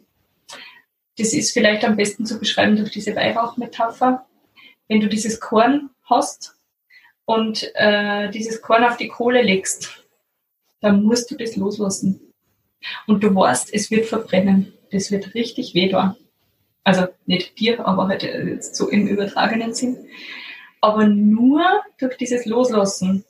Das 1.19 1.35
ist 1.35 1.53
vielleicht 1.53 1.85
am 1.85 1.97
besten 1.97 2.25
zu 2.25 2.39
beschreiben 2.39 2.77
durch 2.77 2.91
diese 2.91 3.15
Weihrauchmetapher. 3.15 4.27
Wenn 4.89 5.01
du 5.01 5.09
dieses 5.09 5.41
Korn 5.41 5.91
hast 6.05 6.57
und 7.27 7.71
äh, 7.75 8.31
dieses 8.31 8.63
Korn 8.63 8.85
auf 8.85 8.97
die 8.97 9.09
Kohle 9.09 9.43
legst, 9.43 10.05
dann 10.81 11.03
musst 11.03 11.31
du 11.31 11.37
das 11.37 11.57
loslassen. 11.57 12.33
Und 13.07 13.23
du 13.23 13.35
weißt, 13.35 13.73
es 13.75 13.91
wird 13.91 14.07
verbrennen. 14.07 14.73
Das 14.91 15.11
wird 15.11 15.35
richtig 15.35 15.75
weh 15.75 15.89
da. 15.89 16.17
Also 16.85 17.09
nicht 17.27 17.59
dir, 17.59 17.87
aber 17.87 18.09
halt 18.09 18.23
jetzt 18.23 18.75
so 18.75 18.89
im 18.89 19.07
übertragenen 19.07 19.75
Sinn. 19.75 20.09
Aber 20.81 21.07
nur 21.07 21.63
durch 21.99 22.17
dieses 22.17 22.47
Loslassen 22.47 23.25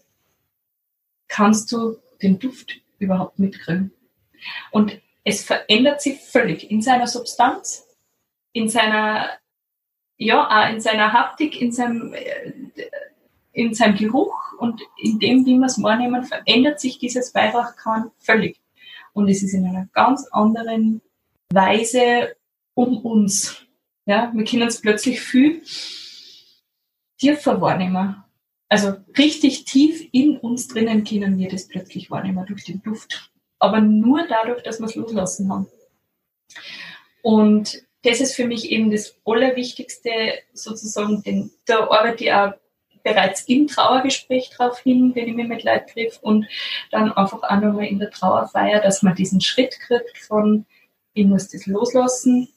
kannst 1.28 1.72
du 1.72 1.96
den 2.22 2.38
Duft 2.38 2.80
überhaupt 2.98 3.38
mitkriegen. 3.38 3.92
Und 4.70 5.00
es 5.24 5.44
verändert 5.44 6.00
sich 6.00 6.20
völlig 6.20 6.70
in 6.70 6.80
seiner 6.80 7.06
Substanz, 7.06 7.86
in 8.52 8.68
seiner, 8.68 9.30
ja, 10.16 10.68
in 10.68 10.80
seiner 10.80 11.12
Haptik, 11.12 11.60
in 11.60 11.72
seinem, 11.72 12.14
äh, 12.14 12.52
in 13.52 13.74
seinem 13.74 13.96
Geruch 13.96 14.52
und 14.58 14.80
in 14.96 15.18
dem, 15.18 15.44
wie 15.44 15.58
wir 15.58 15.66
es 15.66 15.82
wahrnehmen, 15.82 16.24
verändert 16.24 16.80
sich 16.80 16.98
dieses 16.98 17.34
Weihrauchkorn 17.34 18.10
völlig. 18.18 18.60
Und 19.12 19.28
es 19.28 19.42
ist 19.42 19.54
in 19.54 19.66
einer 19.66 19.88
ganz 19.92 20.26
anderen 20.30 21.00
Weise 21.52 22.36
um 22.74 22.98
uns. 22.98 23.66
Ja, 24.06 24.32
wir 24.34 24.44
können 24.44 24.68
es 24.68 24.80
plötzlich 24.80 25.20
viel 25.20 25.62
tiefer 27.18 27.60
wahrnehmen. 27.60 28.22
Also 28.68 28.96
richtig 29.18 29.64
tief 29.64 30.08
in 30.12 30.36
uns 30.38 30.68
drinnen 30.68 31.04
können 31.04 31.38
wir 31.38 31.48
das 31.48 31.68
plötzlich 31.68 32.10
wahrnehmen 32.10 32.46
durch 32.46 32.64
den 32.64 32.82
Duft 32.82 33.30
aber 33.60 33.80
nur 33.80 34.26
dadurch, 34.26 34.62
dass 34.62 34.80
wir 34.80 34.86
es 34.86 34.96
loslassen 34.96 35.52
haben. 35.52 35.68
Und 37.22 37.82
das 38.02 38.20
ist 38.20 38.34
für 38.34 38.46
mich 38.46 38.72
eben 38.72 38.90
das 38.90 39.16
Allerwichtigste, 39.24 40.10
sozusagen, 40.54 41.22
denn 41.22 41.50
da 41.66 41.88
arbeite 41.90 42.24
ich 42.24 42.32
auch 42.32 42.54
bereits 43.04 43.42
im 43.42 43.66
Trauergespräch 43.66 44.50
darauf 44.56 44.80
hin, 44.80 45.14
wenn 45.14 45.28
ich 45.28 45.34
mich 45.34 45.46
mit 45.46 45.62
Leid 45.62 45.90
triff 45.90 46.18
und 46.22 46.46
dann 46.90 47.12
einfach 47.12 47.42
auch 47.42 47.60
nochmal 47.60 47.86
in 47.86 47.98
der 47.98 48.10
Trauerfeier, 48.10 48.80
dass 48.80 49.02
man 49.02 49.14
diesen 49.14 49.40
Schritt 49.40 49.78
kriegt 49.80 50.18
von, 50.18 50.66
ich 51.12 51.26
muss 51.26 51.48
das 51.48 51.66
loslassen, 51.66 52.48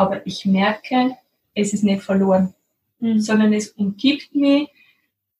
aber 0.00 0.26
ich 0.26 0.46
merke, 0.46 1.14
es 1.54 1.74
ist 1.74 1.84
nicht 1.84 2.02
verloren, 2.02 2.54
mhm. 3.00 3.20
sondern 3.20 3.52
es 3.52 3.68
umgibt 3.72 4.34
mich 4.34 4.70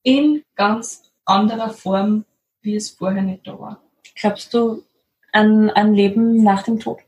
in 0.02 0.44
ganz 0.54 1.10
anderer 1.24 1.70
Form, 1.70 2.26
wie 2.60 2.76
es 2.76 2.90
vorher 2.90 3.22
nicht 3.22 3.46
da 3.46 3.58
war. 3.58 3.82
Glaubst 4.14 4.52
du, 4.52 4.84
an, 5.32 5.70
an 5.70 5.94
Leben 5.94 6.42
nach 6.42 6.62
dem 6.64 6.78
Tod? 6.78 6.98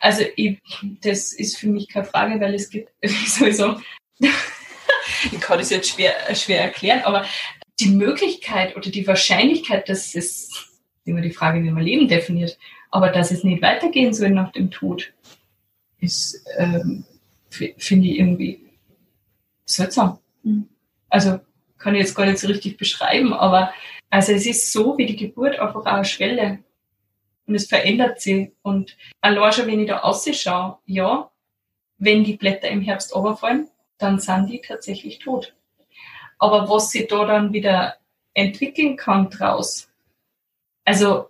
Also 0.00 0.24
ich, 0.34 0.58
das 1.00 1.32
ist 1.32 1.58
für 1.58 1.68
mich 1.68 1.88
keine 1.88 2.06
Frage, 2.06 2.40
weil 2.40 2.54
es 2.54 2.68
gibt 2.68 2.90
sowieso, 3.04 3.76
ich 4.18 5.40
kann 5.40 5.58
das 5.58 5.70
jetzt 5.70 5.90
schwer, 5.90 6.12
schwer 6.34 6.62
erklären, 6.62 7.02
aber 7.04 7.24
die 7.78 7.90
Möglichkeit 7.90 8.76
oder 8.76 8.90
die 8.90 9.06
Wahrscheinlichkeit, 9.06 9.88
dass 9.88 10.16
es, 10.16 10.80
immer 11.04 11.20
die 11.20 11.30
Frage, 11.30 11.62
wie 11.62 11.70
man 11.70 11.84
Leben 11.84 12.08
definiert, 12.08 12.58
aber 12.90 13.10
dass 13.10 13.30
es 13.30 13.44
nicht 13.44 13.62
weitergehen 13.62 14.12
soll 14.12 14.30
nach 14.30 14.50
dem 14.50 14.72
Tod, 14.72 15.12
ist, 16.00 16.44
ähm, 16.56 17.04
finde 17.50 18.08
ich 18.08 18.18
irgendwie 18.18 18.66
seltsam. 19.64 20.18
Mhm. 20.42 20.68
Also 21.08 21.40
kann 21.78 21.94
ich 21.94 22.02
jetzt 22.02 22.14
gar 22.14 22.26
nicht 22.26 22.38
so 22.38 22.46
richtig 22.46 22.76
beschreiben, 22.76 23.32
aber 23.32 23.72
also 24.10 24.32
es 24.32 24.46
ist 24.46 24.72
so 24.72 24.98
wie 24.98 25.06
die 25.06 25.16
Geburt 25.16 25.58
einfach 25.58 25.80
auch 25.80 25.86
eine 25.86 26.04
Schwelle 26.04 26.58
und 27.46 27.54
es 27.54 27.66
verändert 27.66 28.20
sich. 28.20 28.52
Und 28.62 28.96
allein 29.20 29.52
schon, 29.52 29.66
wenn 29.66 29.80
ich 29.80 29.88
da 29.88 30.00
ausschaue, 30.00 30.78
ja, 30.86 31.30
wenn 31.98 32.24
die 32.24 32.36
Blätter 32.36 32.68
im 32.68 32.80
Herbst 32.80 33.14
runterfallen, 33.14 33.68
dann 33.98 34.18
sind 34.18 34.46
die 34.48 34.60
tatsächlich 34.60 35.18
tot. 35.18 35.54
Aber 36.38 36.68
was 36.68 36.90
sich 36.90 37.06
da 37.08 37.24
dann 37.24 37.52
wieder 37.52 37.96
entwickeln 38.34 38.96
kann 38.96 39.30
draus, 39.30 39.90
also 40.84 41.28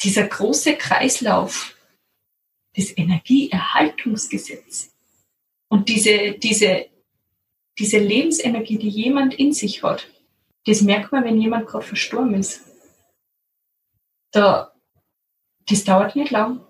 dieser 0.00 0.28
große 0.28 0.76
Kreislauf, 0.76 1.74
das 2.76 2.96
Energieerhaltungsgesetz 2.96 4.94
und 5.68 5.88
diese, 5.88 6.32
diese, 6.32 6.86
diese 7.78 7.98
Lebensenergie, 7.98 8.78
die 8.78 8.88
jemand 8.88 9.34
in 9.34 9.52
sich 9.52 9.82
hat, 9.82 10.08
das 10.66 10.82
merkt 10.82 11.12
man, 11.12 11.24
wenn 11.24 11.40
jemand 11.40 11.66
gerade 11.66 11.84
verstorben 11.84 12.34
ist 12.34 12.68
da, 14.30 14.72
das 15.68 15.84
dauert 15.84 16.16
nicht 16.16 16.30
lang, 16.30 16.60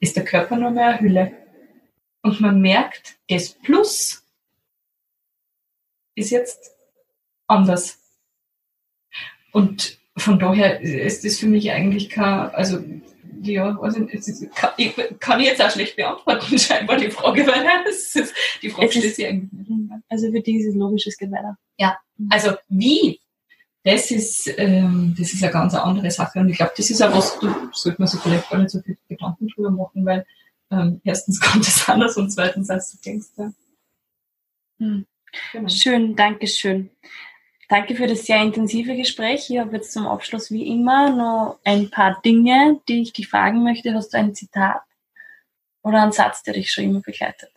ist 0.00 0.16
der 0.16 0.24
Körper 0.24 0.56
nur 0.56 0.70
mehr 0.70 0.88
eine 0.88 1.00
Hülle. 1.00 1.32
Und 2.22 2.40
man 2.40 2.60
merkt, 2.60 3.16
das 3.28 3.50
Plus 3.50 4.24
ist 6.14 6.30
jetzt 6.30 6.72
anders. 7.46 7.98
Und 9.52 9.98
von 10.16 10.38
daher 10.38 10.80
ist 10.80 11.24
das 11.24 11.38
für 11.38 11.46
mich 11.46 11.70
eigentlich 11.72 12.10
kein, 12.10 12.50
also 12.50 12.82
ja, 13.42 13.78
also 13.80 14.04
ist, 14.04 14.54
kann, 14.54 14.70
ich, 14.76 14.94
kann 15.18 15.40
ich 15.40 15.46
jetzt 15.46 15.62
auch 15.62 15.70
schlecht 15.70 15.96
beantworten, 15.96 16.58
scheinbar 16.58 16.96
die 16.96 17.10
Frage, 17.10 17.46
weil 17.46 17.64
das 17.84 18.14
ist, 18.14 18.34
die 18.62 18.70
Frage 18.70 18.92
sich 18.92 19.26
eigentlich 19.26 19.50
nicht. 19.68 19.92
Also 20.08 20.30
für 20.30 20.40
die 20.40 20.58
ist 20.58 20.68
es 20.68 20.74
logisch, 20.74 21.06
es 21.06 21.16
geht 21.16 21.30
weiter. 21.30 21.56
Ja, 21.78 21.98
also 22.30 22.52
wie 22.68 23.20
das 23.84 24.10
ist, 24.12 24.48
ähm, 24.58 25.14
das 25.18 25.32
ist 25.32 25.42
eine 25.42 25.52
ganz 25.52 25.74
andere 25.74 26.10
Sache. 26.10 26.38
Und 26.38 26.48
ich 26.48 26.56
glaube, 26.56 26.72
das 26.76 26.88
ist 26.88 27.02
auch 27.02 27.12
was, 27.12 27.38
da 27.40 27.70
sollte 27.72 28.00
man 28.00 28.06
sich 28.06 28.20
vielleicht 28.20 28.48
gar 28.48 28.58
nicht 28.58 28.70
so 28.70 28.80
viel 28.80 28.96
Gedanken 29.08 29.48
drüber 29.48 29.70
machen, 29.70 30.06
weil 30.06 30.24
ähm, 30.70 31.00
erstens 31.04 31.40
kommt 31.40 31.66
es 31.66 31.88
anders 31.88 32.16
und 32.16 32.30
zweitens 32.30 32.70
als 32.70 32.92
du 32.92 32.98
denkst. 33.04 33.28
Ja. 33.36 33.52
Hm. 34.78 35.06
Genau. 35.52 35.68
Schön, 35.68 36.14
danke 36.14 36.46
schön. 36.46 36.90
Danke 37.72 37.94
für 37.94 38.06
das 38.06 38.26
sehr 38.26 38.42
intensive 38.42 38.94
Gespräch. 38.94 39.48
Ich 39.48 39.58
habe 39.58 39.76
jetzt 39.76 39.94
zum 39.94 40.06
Abschluss 40.06 40.50
wie 40.50 40.68
immer 40.68 41.08
noch 41.08 41.58
ein 41.64 41.88
paar 41.88 42.20
Dinge, 42.22 42.82
die 42.86 43.00
ich 43.00 43.14
dich 43.14 43.28
fragen 43.28 43.64
möchte. 43.64 43.94
Hast 43.94 44.12
du 44.12 44.18
ein 44.18 44.34
Zitat 44.34 44.82
oder 45.82 46.02
einen 46.02 46.12
Satz, 46.12 46.42
der 46.42 46.52
dich 46.52 46.70
schon 46.70 46.84
immer 46.84 47.00
begleitet? 47.00 47.50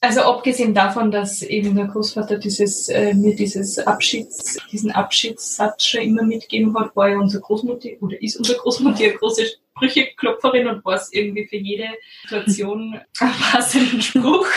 Also 0.00 0.22
abgesehen 0.22 0.74
davon, 0.74 1.12
dass 1.12 1.42
eben 1.42 1.76
der 1.76 1.86
Großvater 1.86 2.38
dieses, 2.38 2.88
äh, 2.88 3.14
mir 3.14 3.36
dieses 3.36 3.78
Abschieds, 3.78 4.58
diesen 4.72 4.90
Abschiedssatz 4.90 5.84
schon 5.84 6.00
immer 6.00 6.24
mitgegeben 6.24 6.76
hat, 6.76 6.96
war 6.96 7.08
ja 7.08 7.18
unsere 7.18 7.40
Großmutter 7.40 7.90
oder 8.00 8.20
ist 8.20 8.34
unsere 8.34 8.58
Großmutter 8.58 9.04
eine 9.04 9.14
große 9.14 9.46
Sprücheklopferin 9.46 10.66
und 10.66 10.84
weiß 10.84 11.12
irgendwie 11.12 11.46
für 11.46 11.56
jede 11.56 11.86
Situation 12.22 13.00
einen 13.20 13.32
passenden 13.52 14.02
Spruch. 14.02 14.48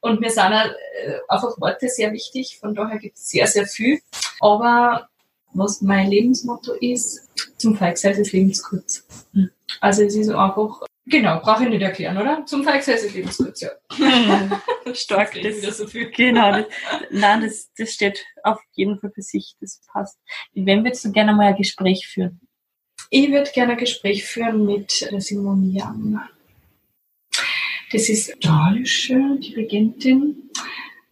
Und 0.00 0.20
mir 0.20 0.30
sind 0.30 0.44
auch, 0.44 0.64
äh, 0.64 1.18
einfach 1.28 1.60
Worte 1.60 1.88
sehr 1.88 2.12
wichtig, 2.12 2.58
von 2.58 2.74
daher 2.74 2.98
gibt 2.98 3.16
es 3.16 3.28
sehr, 3.28 3.46
sehr 3.46 3.66
viel. 3.66 4.00
Aber 4.40 5.08
was 5.52 5.82
mein 5.82 6.10
Lebensmotto 6.10 6.72
ist, 6.74 7.28
zum 7.58 7.76
Feigsein 7.76 8.16
des 8.16 8.32
Lebens 8.32 8.62
kurz. 8.62 9.04
Hm. 9.34 9.50
Also 9.80 10.02
es 10.02 10.14
ist 10.14 10.30
einfach 10.30 10.80
Genau, 11.10 11.40
brauche 11.40 11.64
ich 11.64 11.70
nicht 11.70 11.82
erklären, 11.82 12.16
oder? 12.18 12.46
Zum 12.46 12.62
Verexzess 12.62 13.12
Lebenskurz, 13.12 13.62
ja. 13.62 13.70
Stark, 14.94 15.34
das, 15.42 15.60
das 15.60 15.78
so 15.78 15.86
viel. 15.86 16.10
Genau, 16.10 16.52
das, 16.52 16.66
nein, 17.10 17.40
das, 17.40 17.70
das 17.76 17.92
steht 17.92 18.24
auf 18.44 18.60
jeden 18.72 19.00
Fall 19.00 19.10
für 19.12 19.22
sich, 19.22 19.56
das 19.60 19.80
passt. 19.92 20.18
Mit 20.52 20.66
wem 20.66 20.84
würdest 20.84 21.04
du 21.04 21.12
gerne 21.12 21.34
mal 21.34 21.48
ein 21.48 21.56
Gespräch 21.56 22.06
führen? 22.06 22.40
Ich 23.10 23.30
würde 23.32 23.50
gerne 23.50 23.72
ein 23.72 23.78
Gespräch 23.78 24.24
führen 24.24 24.64
mit 24.64 24.90
Simone 25.18 25.72
Young. 25.74 26.20
Das 27.92 28.08
ist 28.08 28.32
australische 28.36 29.36
Dirigentin, 29.38 30.50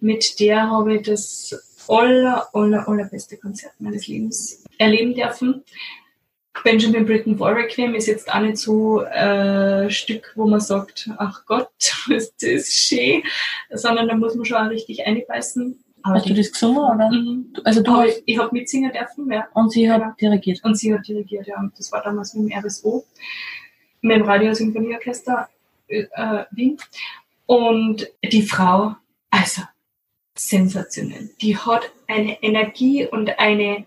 mit 0.01 0.39
der 0.39 0.71
habe 0.71 0.97
ich 0.97 1.03
das 1.03 1.83
aller, 1.89 2.49
aller, 2.53 2.89
allerbeste 2.89 3.37
Konzert 3.37 3.73
meines 3.81 4.07
Lebens 4.07 4.65
erleben 4.79 5.15
dürfen. 5.15 5.65
Benjamin 6.63 7.07
Britten 7.07 7.39
War 7.39 7.55
Requiem 7.55 7.95
ist 7.95 8.07
jetzt 8.07 8.33
auch 8.33 8.41
nicht 8.41 8.59
so 8.59 9.01
ein 9.01 9.87
äh, 9.87 9.91
Stück, 9.91 10.33
wo 10.37 10.47
man 10.47 10.61
sagt, 10.61 11.11
ach 11.19 11.45
Gott, 11.47 11.71
ist 12.11 12.35
das 12.43 12.69
schön, 12.69 13.23
sondern 13.71 14.09
da 14.09 14.15
muss 14.15 14.35
man 14.35 14.45
schon 14.45 14.57
auch 14.59 14.71
richtig 14.71 15.05
einbeißen. 15.05 15.83
Hast 16.05 16.29
du 16.29 16.35
das 16.35 16.53
gesungen, 16.53 16.79
oder? 16.79 17.11
Mhm. 17.11 17.53
Also 17.65 17.83
du 17.83 17.93
hast... 17.93 18.23
Ich 18.25 18.39
habe 18.39 18.51
mitsingen 18.53 18.93
dürfen, 18.93 19.31
ja. 19.33 19.49
Und 19.55 19.73
sie 19.73 19.91
hat 19.91 20.01
ja. 20.01 20.15
dirigiert? 20.21 20.65
Und 20.65 20.77
sie 20.77 20.95
hat 20.95 21.07
dirigiert, 21.07 21.49
ja. 21.49 21.59
Und 21.59 21.77
das 21.77 21.91
war 21.91 22.03
damals 22.03 22.35
mit 22.35 22.51
dem 22.51 22.59
RSO, 22.59 23.05
mit 24.01 24.17
dem 24.17 24.23
Radiosymphonieorchester 24.23 25.49
äh, 25.89 26.45
Wien. 26.51 26.79
Und 27.47 28.09
die 28.23 28.43
Frau, 28.43 28.95
also 29.31 29.63
sensationell. 30.35 31.31
Die 31.41 31.57
hat 31.57 31.91
eine 32.07 32.43
Energie 32.43 33.07
und 33.07 33.39
eine 33.39 33.87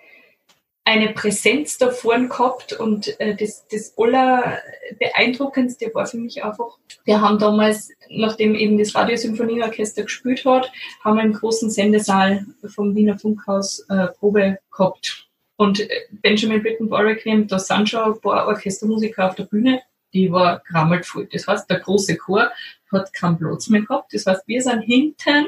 eine 0.84 1.10
Präsenz 1.14 1.78
da 1.78 1.92
vorne 1.92 2.28
gehabt 2.28 2.74
und 2.74 3.20
äh, 3.20 3.36
das, 3.36 3.68
das 3.68 3.94
allerbeeindruckendste 3.98 5.92
war 5.94 6.08
für 6.08 6.18
mich 6.18 6.44
einfach, 6.44 6.78
wir 7.06 7.22
haben 7.22 7.38
damals, 7.38 7.92
nachdem 8.10 8.56
eben 8.56 8.78
das 8.78 8.96
Radiosymphonieorchester 8.96 10.04
gespielt 10.04 10.44
hat, 10.46 10.72
haben 11.04 11.18
wir 11.18 11.24
im 11.24 11.34
großen 11.34 11.70
Sendesaal 11.70 12.46
vom 12.68 12.96
Wiener 12.96 13.20
Funkhaus 13.20 13.86
äh, 13.90 14.08
Probe 14.20 14.58
gehabt. 14.72 15.30
Und 15.56 15.82
äh, 15.82 15.90
Benjamin 16.10 16.64
Britten 16.64 16.92
Requiem, 16.92 17.48
da 17.48 17.60
sind 17.60 17.88
schon 17.88 18.14
ein 18.14 18.20
paar 18.20 18.48
Orchestermusiker 18.48 19.30
auf 19.30 19.36
der 19.36 19.44
Bühne, 19.44 19.82
die 20.14 20.32
war 20.32 20.62
grammelt 20.68 21.06
voll. 21.06 21.28
Das 21.32 21.48
heißt, 21.48 21.70
der 21.70 21.80
große 21.80 22.18
Chor 22.18 22.52
hat 22.92 23.14
keinen 23.14 23.38
Platz 23.38 23.70
mehr 23.70 23.82
gehabt. 23.82 24.14
Das 24.14 24.26
heißt, 24.26 24.48
wir 24.48 24.62
sind 24.62 24.82
hinten 24.82 25.48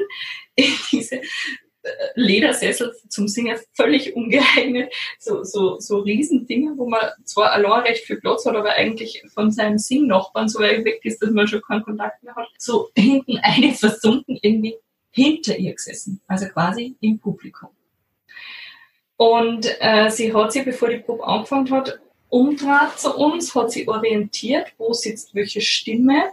in 0.54 0.72
diese 0.90 1.20
Ledersessel 2.14 2.94
zum 3.08 3.28
Singen 3.28 3.58
völlig 3.72 4.14
ungeeignet. 4.16 4.92
So, 5.18 5.44
so, 5.44 5.78
so 5.80 6.00
Riesendinge, 6.00 6.76
wo 6.76 6.88
man 6.88 7.02
zwar 7.24 7.52
allein 7.52 7.82
recht 7.82 8.04
viel 8.04 8.20
Platz 8.20 8.46
hat, 8.46 8.56
aber 8.56 8.70
eigentlich 8.70 9.22
von 9.32 9.50
seinem 9.50 9.78
Singnachbarn 9.78 10.48
so 10.48 10.60
weit 10.60 10.84
weg 10.84 11.00
ist, 11.04 11.22
dass 11.22 11.30
man 11.30 11.46
schon 11.46 11.62
keinen 11.62 11.82
Kontakt 11.82 12.22
mehr 12.22 12.34
hat. 12.34 12.48
So 12.58 12.90
hinten 12.96 13.38
eine 13.42 13.72
versunken 13.72 14.38
irgendwie 14.40 14.76
hinter 15.10 15.56
ihr 15.56 15.74
gesessen. 15.74 16.20
Also 16.26 16.46
quasi 16.46 16.96
im 17.00 17.18
Publikum. 17.18 17.70
Und 19.16 19.68
äh, 19.80 20.10
sie 20.10 20.34
hat 20.34 20.52
sich, 20.52 20.64
bevor 20.64 20.88
die 20.88 20.98
Probe 20.98 21.24
angefangen 21.24 21.70
hat, 21.70 22.00
umdraht 22.34 22.98
zu 22.98 23.14
uns, 23.16 23.54
hat 23.54 23.70
sie 23.70 23.86
orientiert, 23.86 24.72
wo 24.76 24.92
sitzt 24.92 25.36
welche 25.36 25.60
Stimme 25.60 26.32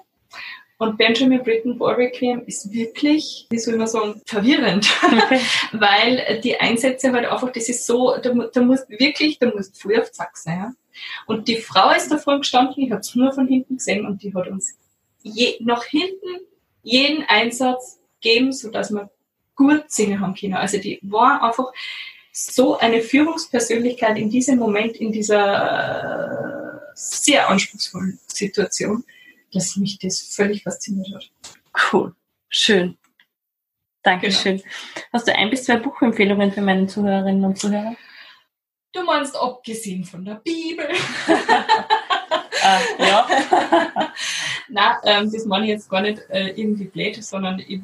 und 0.79 0.97
Benjamin 0.97 1.43
Britten 1.43 1.79
War 1.79 1.95
Requiem 1.95 2.41
ist 2.47 2.73
wirklich, 2.73 3.45
wie 3.51 3.59
soll 3.59 3.77
man 3.77 3.85
sagen, 3.85 4.19
verwirrend. 4.25 4.89
Okay. 5.03 5.39
Weil 5.73 6.41
die 6.43 6.59
Einsätze 6.59 7.11
halt 7.11 7.27
einfach, 7.27 7.51
das 7.51 7.69
ist 7.69 7.85
so, 7.85 8.17
da, 8.17 8.31
da 8.31 8.61
musst 8.63 8.89
wirklich, 8.89 9.37
da 9.37 9.51
musst 9.53 9.79
früh 9.79 9.95
auf 9.99 10.11
Zack 10.11 10.35
sein. 10.37 10.57
Ja? 10.57 10.73
Und 11.27 11.47
die 11.47 11.57
Frau 11.57 11.91
ist 11.91 12.09
davor 12.09 12.39
gestanden, 12.39 12.81
ich 12.81 12.89
habe 12.89 13.01
es 13.01 13.13
nur 13.13 13.31
von 13.31 13.47
hinten 13.47 13.77
gesehen 13.77 14.07
und 14.07 14.23
die 14.23 14.33
hat 14.33 14.47
uns 14.47 14.75
je, 15.21 15.57
nach 15.59 15.83
hinten 15.83 16.47
jeden 16.81 17.25
Einsatz 17.25 17.99
gegeben, 18.19 18.51
sodass 18.51 18.89
wir 18.89 19.11
gut 19.55 19.83
singen 19.89 20.19
haben 20.19 20.33
können. 20.33 20.55
Also 20.55 20.79
die 20.79 20.97
war 21.03 21.43
einfach 21.43 21.71
so 22.47 22.77
eine 22.77 23.01
Führungspersönlichkeit 23.01 24.17
in 24.17 24.29
diesem 24.29 24.57
Moment, 24.57 24.97
in 24.97 25.11
dieser 25.11 26.79
äh, 26.83 26.91
sehr 26.95 27.49
anspruchsvollen 27.49 28.19
Situation 28.27 29.03
dass 29.53 29.75
mich 29.75 29.99
das 29.99 30.21
völlig 30.21 30.63
fasziniert 30.63 31.13
hat. 31.13 31.29
Cool. 31.91 32.15
Schön. 32.49 32.97
Dankeschön. 34.03 34.57
Genau. 34.57 34.69
Hast 35.13 35.27
du 35.27 35.35
ein 35.35 35.49
bis 35.49 35.65
zwei 35.65 35.77
Buchempfehlungen 35.77 36.51
für 36.51 36.61
meine 36.61 36.87
Zuhörerinnen 36.87 37.43
und 37.43 37.59
Zuhörer? 37.59 37.95
Du 38.93 39.03
meinst 39.03 39.35
abgesehen 39.35 40.03
von 40.03 40.25
der 40.25 40.35
Bibel. 40.35 40.87
ah, 42.63 42.79
ja. 42.97 43.27
Nein, 44.69 44.95
ähm, 45.03 45.31
das 45.31 45.45
meine 45.45 45.65
ich 45.65 45.71
jetzt 45.71 45.89
gar 45.89 46.01
nicht 46.01 46.21
äh, 46.29 46.49
irgendwie 46.49 46.85
blöd, 46.85 47.23
sondern 47.23 47.59
ich, 47.59 47.81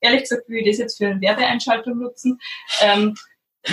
ehrlich 0.00 0.22
gesagt 0.22 0.48
will 0.48 0.58
ich 0.58 0.66
das 0.66 0.78
jetzt 0.78 0.98
für 0.98 1.08
eine 1.08 1.20
Werbeeinschaltung 1.20 1.98
nutzen. 1.98 2.38
Ähm, 2.82 3.14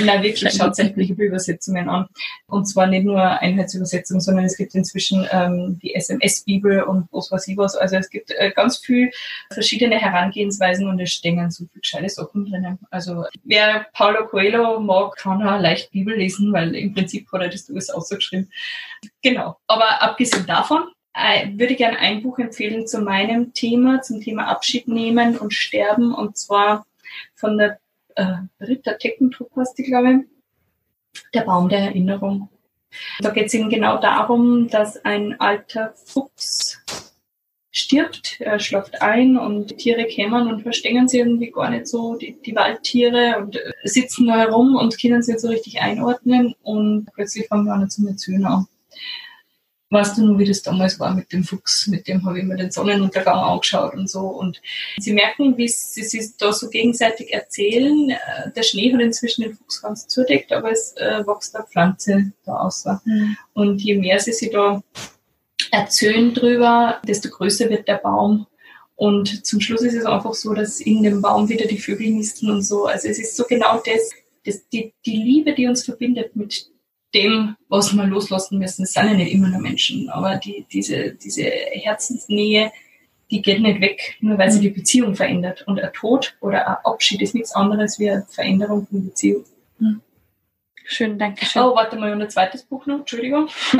Nein, 0.03 0.23
wirklich, 0.23 0.53
schaut 0.53 0.77
euch 0.79 0.93
Bibelübersetzungen 0.93 1.87
an. 1.89 2.07
Und 2.47 2.65
zwar 2.65 2.87
nicht 2.87 3.05
nur 3.05 3.21
Einheitsübersetzungen, 3.21 4.19
sondern 4.19 4.45
es 4.45 4.57
gibt 4.57 4.75
inzwischen 4.75 5.25
ähm, 5.31 5.79
die 5.81 5.95
SMS-Bibel 5.95 6.83
und 6.83 7.07
was 7.11 7.31
weiß 7.31 7.47
ich 7.47 7.57
was. 7.57 7.75
Also 7.77 7.95
es 7.95 8.09
gibt 8.09 8.31
äh, 8.31 8.51
ganz 8.51 8.79
viel 8.79 9.11
verschiedene 9.53 9.97
Herangehensweisen 9.97 10.89
und 10.89 10.99
es 10.99 11.11
stehen 11.11 11.49
so 11.49 11.65
viel 11.71 11.79
gescheite 11.79 12.09
Sachen 12.09 12.45
drinnen. 12.45 12.79
Also 12.89 13.25
wer 13.43 13.87
Paulo 13.93 14.27
Coelho 14.27 14.79
mag, 14.79 15.15
kann 15.17 15.47
auch 15.47 15.61
leicht 15.61 15.91
Bibel 15.91 16.15
lesen, 16.15 16.51
weil 16.51 16.75
im 16.75 16.93
Prinzip 16.93 17.31
hat 17.31 17.41
er 17.41 17.49
das 17.49 17.69
alles 17.69 17.89
ausgeschrieben. 17.89 18.51
Genau. 19.21 19.57
Aber 19.67 20.01
abgesehen 20.01 20.45
davon 20.45 20.83
würde 21.15 21.73
ich 21.73 21.77
gerne 21.77 21.97
ein 21.97 22.21
Buch 22.21 22.39
empfehlen 22.39 22.87
zu 22.87 22.99
meinem 22.99 23.53
Thema, 23.53 24.01
zum 24.01 24.21
Thema 24.21 24.47
Abschied 24.47 24.87
nehmen 24.87 25.37
und 25.37 25.53
sterben. 25.53 26.13
Und 26.13 26.37
zwar 26.37 26.85
von 27.35 27.57
der 27.57 27.79
äh, 28.15 28.35
Teckentrupp 28.99 29.55
heißt 29.55 29.77
die, 29.77 29.83
glaube 29.83 30.25
ich, 31.13 31.21
der 31.33 31.41
Baum 31.41 31.69
der 31.69 31.79
Erinnerung. 31.79 32.49
Da 33.19 33.29
geht 33.29 33.47
es 33.47 33.53
eben 33.53 33.69
genau 33.69 33.97
darum, 33.97 34.69
dass 34.69 35.03
ein 35.03 35.39
alter 35.39 35.93
Fuchs 36.05 36.81
stirbt, 37.71 38.37
er 38.39 38.57
schläft 38.59 39.01
ein 39.01 39.37
und 39.37 39.71
die 39.71 39.75
Tiere 39.75 40.05
kämen 40.05 40.47
und 40.47 40.61
verstehen 40.61 41.09
sie 41.09 41.19
irgendwie 41.19 41.51
gar 41.51 41.69
nicht 41.69 41.87
so, 41.87 42.15
die, 42.15 42.41
die 42.41 42.55
Waldtiere 42.55 43.37
und 43.39 43.57
äh, 43.57 43.73
sitzen 43.83 44.27
da 44.27 44.37
herum 44.37 44.75
und 44.75 44.99
können 45.01 45.21
sie 45.21 45.33
nicht 45.33 45.41
so 45.41 45.49
richtig 45.49 45.81
einordnen 45.81 46.55
und 46.63 47.07
plötzlich 47.13 47.47
fangen 47.47 47.65
wir 47.65 47.73
an 47.73 47.89
zu 47.89 48.07
erzählen 48.07 48.45
an 48.45 48.67
weißt 49.95 50.17
du 50.17 50.25
nur, 50.25 50.39
wie 50.39 50.45
das 50.45 50.61
damals 50.61 50.99
war 50.99 51.15
mit 51.15 51.31
dem 51.31 51.45
Fuchs, 51.45 51.87
mit 51.87 52.07
dem 52.07 52.25
habe 52.25 52.39
ich 52.39 52.45
mir 52.45 52.57
den 52.57 52.69
Sonnenuntergang 52.69 53.37
angeschaut 53.37 53.93
und 53.93 54.09
so. 54.09 54.19
Und 54.19 54.61
sie 54.99 55.13
merken, 55.13 55.57
wie 55.57 55.69
sie 55.69 56.03
sich 56.03 56.35
da 56.37 56.51
so 56.51 56.69
gegenseitig 56.69 57.33
erzählen. 57.33 58.09
Äh, 58.09 58.51
der 58.55 58.63
Schnee 58.63 58.93
hat 58.93 58.99
inzwischen 58.99 59.43
den 59.43 59.53
Fuchs 59.53 59.81
ganz 59.81 60.07
zudeckt, 60.07 60.51
aber 60.51 60.71
es 60.71 60.93
äh, 60.97 61.25
wächst 61.25 61.55
eine 61.55 61.65
Pflanze 61.65 62.31
da 62.45 62.57
außer. 62.57 63.01
Mhm. 63.05 63.37
Und 63.53 63.81
je 63.81 63.95
mehr 63.97 64.19
sie 64.19 64.33
sich 64.33 64.51
da 64.51 64.83
erzählen 65.71 66.33
drüber, 66.33 67.01
desto 67.07 67.29
größer 67.29 67.69
wird 67.69 67.87
der 67.87 67.95
Baum. 67.95 68.47
Und 68.95 69.45
zum 69.45 69.61
Schluss 69.61 69.81
ist 69.81 69.95
es 69.95 70.05
einfach 70.05 70.33
so, 70.33 70.53
dass 70.53 70.81
in 70.81 71.03
dem 71.03 71.21
Baum 71.21 71.47
wieder 71.47 71.67
die 71.67 71.79
Vögel 71.79 72.09
nisten 72.11 72.49
und 72.49 72.63
so. 72.63 72.85
Also 72.85 73.07
es 73.07 73.17
ist 73.17 73.37
so 73.37 73.45
genau 73.45 73.81
das, 73.85 74.11
das 74.45 74.67
die, 74.69 74.93
die 75.05 75.17
Liebe, 75.17 75.53
die 75.53 75.67
uns 75.67 75.83
verbindet 75.83 76.35
mit 76.35 76.69
dem, 77.15 77.55
was 77.69 77.95
wir 77.95 78.05
loslassen 78.05 78.59
müssen. 78.59 78.83
Es 78.83 78.93
sind 78.93 79.07
ja 79.07 79.13
nicht 79.13 79.33
immer 79.33 79.47
nur 79.47 79.61
Menschen, 79.61 80.09
aber 80.09 80.35
die, 80.35 80.65
diese, 80.71 81.13
diese 81.13 81.43
Herzensnähe, 81.43 82.71
die 83.31 83.41
geht 83.41 83.61
nicht 83.61 83.81
weg, 83.81 84.17
nur 84.19 84.37
weil 84.37 84.51
sie 84.51 84.59
die 84.59 84.69
Beziehung 84.69 85.15
verändert. 85.15 85.63
Und 85.65 85.79
ein 85.79 85.93
Tod 85.93 86.35
oder 86.41 86.67
ein 86.67 86.77
Abschied 86.83 87.21
ist 87.21 87.33
nichts 87.33 87.55
anderes 87.55 87.97
wie 87.97 88.11
eine 88.11 88.25
Veränderung 88.29 88.85
von 88.85 89.05
Beziehung. 89.05 89.45
Hm. 89.79 90.01
Schön, 90.87 91.17
danke 91.17 91.45
schön. 91.45 91.63
Oh, 91.63 91.75
warte 91.75 91.95
mal, 91.95 92.11
und 92.11 92.21
ein 92.21 92.29
zweites 92.29 92.63
Buch 92.63 92.85
noch, 92.85 92.99
Entschuldigung. 92.99 93.47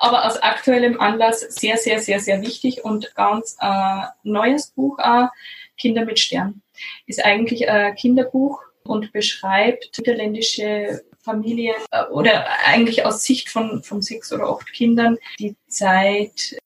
Aber 0.00 0.26
aus 0.26 0.42
aktuellem 0.42 0.98
Anlass 0.98 1.40
sehr, 1.40 1.76
sehr, 1.76 2.00
sehr, 2.00 2.18
sehr 2.18 2.42
wichtig 2.42 2.84
und 2.84 3.14
ganz 3.14 3.56
äh, 3.60 4.02
neues 4.24 4.72
Buch 4.72 4.98
auch, 4.98 5.28
Kinder 5.78 6.04
mit 6.04 6.18
Stern. 6.18 6.62
Ist 7.06 7.24
eigentlich 7.24 7.68
ein 7.68 7.94
Kinderbuch 7.94 8.60
und 8.82 9.12
beschreibt 9.12 9.96
niederländische 9.98 11.02
Familien 11.22 11.76
äh, 11.90 12.04
oder 12.06 12.46
eigentlich 12.64 13.04
aus 13.04 13.24
Sicht 13.24 13.48
von, 13.48 13.82
von 13.82 14.02
sechs 14.02 14.32
oder 14.32 14.48
acht 14.48 14.72
Kindern 14.72 15.18
die 15.38 15.56
Zeit, 15.68 16.58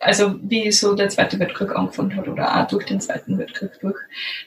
also 0.00 0.36
wie 0.42 0.70
so 0.72 0.94
der 0.94 1.08
Zweite 1.08 1.38
Weltkrieg 1.38 1.74
angefangen 1.74 2.16
hat 2.16 2.28
oder 2.28 2.62
auch 2.62 2.68
durch 2.68 2.86
den 2.86 3.00
Zweiten 3.00 3.38
Weltkrieg 3.38 3.72
durch, 3.80 3.98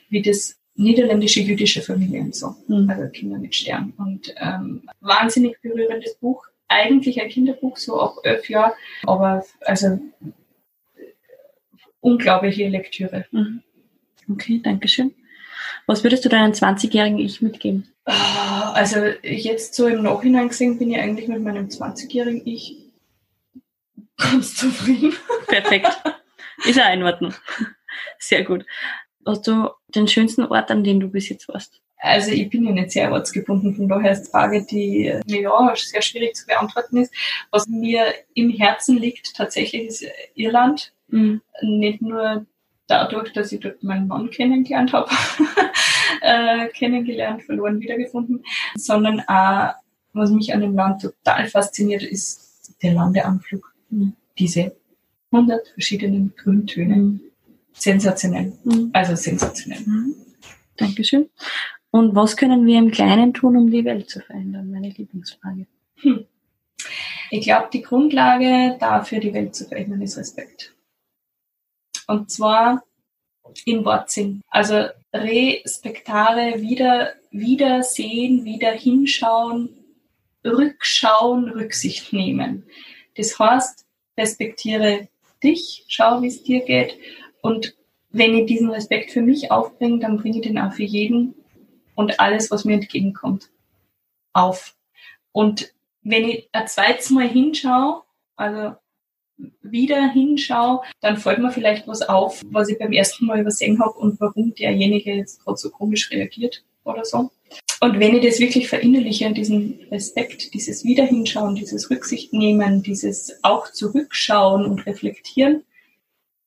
wie 0.10 0.22
das 0.22 0.58
niederländische 0.76 1.42
jüdische 1.42 1.82
Familien 1.82 2.32
so, 2.34 2.56
mhm. 2.68 2.90
also 2.90 3.10
Kinder 3.10 3.38
mit 3.38 3.56
Stern. 3.56 3.94
Und 3.98 4.34
ähm, 4.38 4.84
wahnsinnig 5.02 5.60
berührendes 5.62 6.16
Buch, 6.16 6.46
eigentlich 6.68 7.22
ein 7.22 7.30
Kinderbuch, 7.30 7.78
so 7.78 8.00
auch 8.00 8.24
elf 8.24 8.50
Jahre, 8.50 8.74
aber 9.04 9.46
also 9.62 10.00
unglaubliche 12.00 12.68
Lektüre. 12.68 13.26
Mhm. 13.32 13.64
Okay, 14.30 14.62
danke 14.64 14.88
schön. 14.88 15.14
Was 15.86 16.04
würdest 16.04 16.26
du 16.26 16.30
deinem 16.30 16.52
20-jährigen 16.52 17.20
Ich 17.20 17.42
mitgeben? 17.42 17.88
Ah, 18.08 18.72
also 18.72 19.00
jetzt 19.22 19.76
so 19.76 19.86
im 19.88 20.02
Nachhinein 20.02 20.48
gesehen 20.48 20.80
bin 20.80 20.92
ich 20.92 20.98
eigentlich 20.98 21.28
mit 21.28 21.44
meinem 21.44 21.68
20-jährigen 21.68 22.42
Ich 22.46 22.78
ganz 24.18 24.56
zufrieden. 24.56 25.14
Perfekt. 25.48 26.02
Ist 26.66 26.78
ja 26.78 26.90
in 26.90 27.04
Ordnung. 27.04 27.34
Sehr 28.18 28.44
gut. 28.44 28.66
Hast 29.26 29.46
du 29.46 29.70
den 29.94 30.08
schönsten 30.08 30.46
Ort, 30.46 30.72
an 30.72 30.84
dem 30.84 31.02
du 31.02 31.10
bis 31.10 31.28
jetzt 31.28 31.50
warst? 31.50 31.82
Also 32.00 32.32
ich 32.32 32.50
bin 32.50 32.64
ja 32.64 32.72
nicht 32.72 32.92
sehr 32.92 33.12
ortsgebunden, 33.12 33.76
von 33.76 33.90
daher 33.90 34.12
ist 34.12 34.26
die 34.26 34.32
Frage, 34.32 34.66
die 34.70 35.14
ja 35.26 35.76
sehr 35.76 36.02
schwierig 36.02 36.36
zu 36.36 36.46
beantworten 36.46 36.98
ist. 36.98 37.14
Was 37.52 37.68
mir 37.68 38.14
im 38.36 38.52
Herzen 38.52 38.98
liegt, 38.98 39.36
tatsächlich 39.36 39.88
ist 39.88 40.06
Irland. 40.36 40.94
Mhm. 41.08 41.42
Nicht 41.62 42.02
nur 42.02 42.46
dadurch, 42.86 43.34
dass 43.34 43.52
ich 43.52 43.60
dort 43.60 43.84
meinen 43.84 44.08
Mann 44.08 44.30
kennengelernt 44.30 44.94
habe, 44.94 45.10
äh, 46.22 46.68
kennengelernt, 46.70 47.44
verloren, 47.44 47.80
wiedergefunden, 47.80 48.44
sondern 48.76 49.22
auch, 49.22 49.74
was 50.14 50.32
mich 50.32 50.54
an 50.54 50.62
dem 50.62 50.76
Land 50.76 51.02
total 51.02 51.48
fasziniert, 51.48 52.04
ist 52.04 52.76
der 52.82 52.94
Landeanflug. 52.94 53.74
Mhm. 53.90 54.14
Diese 54.38 54.76
100 55.32 55.68
verschiedenen 55.70 56.34
Grüntöne. 56.36 56.96
Mhm. 56.96 57.22
Sensationell. 57.74 58.54
Mhm. 58.64 58.90
Also 58.94 59.16
sensationell. 59.16 59.82
Mhm. 59.86 60.16
Dankeschön. 60.78 61.30
Und 61.92 62.16
was 62.16 62.38
können 62.38 62.66
wir 62.66 62.78
im 62.78 62.92
Kleinen 62.92 63.34
tun, 63.34 63.56
um 63.56 63.72
die 63.72 63.86
Welt 63.86 64.10
zu 64.10 64.20
verändern? 64.20 64.70
Meine 64.70 64.90
Lieblingsfrage. 64.90 65.68
Hm. 65.96 66.26
Ich 67.32 67.46
glaube, 67.46 67.70
die 67.74 67.82
Grundlage 67.82 68.78
dafür, 68.80 69.20
die 69.20 69.34
Welt 69.34 69.56
zu 69.56 69.66
verändern, 69.66 70.02
ist 70.02 70.18
Respekt. 70.18 70.76
Und 72.08 72.30
zwar 72.32 72.84
im 73.66 73.86
Wortsinn. 73.86 74.42
Also 74.50 74.86
respektare, 75.14 76.62
wieder, 76.62 77.14
wieder 77.32 77.84
sehen, 77.84 78.46
wieder 78.46 78.72
hinschauen, 78.72 79.70
rückschauen, 80.44 81.50
Rücksicht 81.50 82.14
nehmen. 82.14 82.64
Das 83.16 83.38
heißt, 83.38 83.86
respektiere 84.18 85.08
dich, 85.44 85.86
schau, 85.88 86.22
wie 86.22 86.28
es 86.28 86.44
dir 86.44 86.64
geht. 86.66 86.98
Und 87.42 87.76
wenn 88.10 88.36
ich 88.36 88.46
diesen 88.46 88.70
Respekt 88.70 89.12
für 89.12 89.22
mich 89.22 89.52
aufbringe, 89.52 90.00
dann 90.00 90.18
bringe 90.18 90.38
ich 90.38 90.44
den 90.44 90.58
auch 90.60 90.74
für 90.74 90.84
jeden 90.84 91.36
und 91.96 92.20
alles, 92.20 92.52
was 92.52 92.66
mir 92.66 92.74
entgegenkommt, 92.74 93.50
auf. 94.34 94.76
Und 95.32 95.74
wenn 96.02 96.28
ich 96.28 96.50
ein 96.52 96.68
zweites 96.68 97.10
Mal 97.10 97.28
hinschaue, 97.28 98.04
also 98.36 98.76
wieder 99.62 100.12
hinschaue, 100.12 100.82
dann 101.02 101.18
fällt 101.18 101.40
mir 101.40 101.52
vielleicht 101.52 101.88
was 101.88 102.02
auf, 102.02 102.42
was 102.50 102.70
ich 102.70 102.80
beim 102.80 102.92
ersten 102.92 103.26
Mal 103.26 103.40
übersehen 103.40 103.80
habe 103.80 103.94
und 103.94 104.20
warum 104.20 104.54
derjenige 104.56 105.14
jetzt 105.14 105.44
gerade 105.44 105.58
so 105.58 105.70
komisch 105.70 106.12
reagiert 106.12 106.64
oder 106.84 107.06
so. 107.06 107.32
Und 107.80 108.00
wenn 108.00 108.16
ich 108.16 108.26
das 108.26 108.40
wirklich 108.40 108.68
verinnerliche, 108.68 109.32
diesen 109.32 109.80
Respekt, 109.92 110.54
dieses 110.54 110.84
Wiederhinschauen, 110.84 111.56
dieses 111.56 111.92
Rücksicht 111.92 112.34
nehmen, 112.34 112.82
dieses 112.82 113.40
auch 113.44 113.72
zurückschauen 113.72 114.66
und 114.66 114.86
reflektieren, 114.86 115.64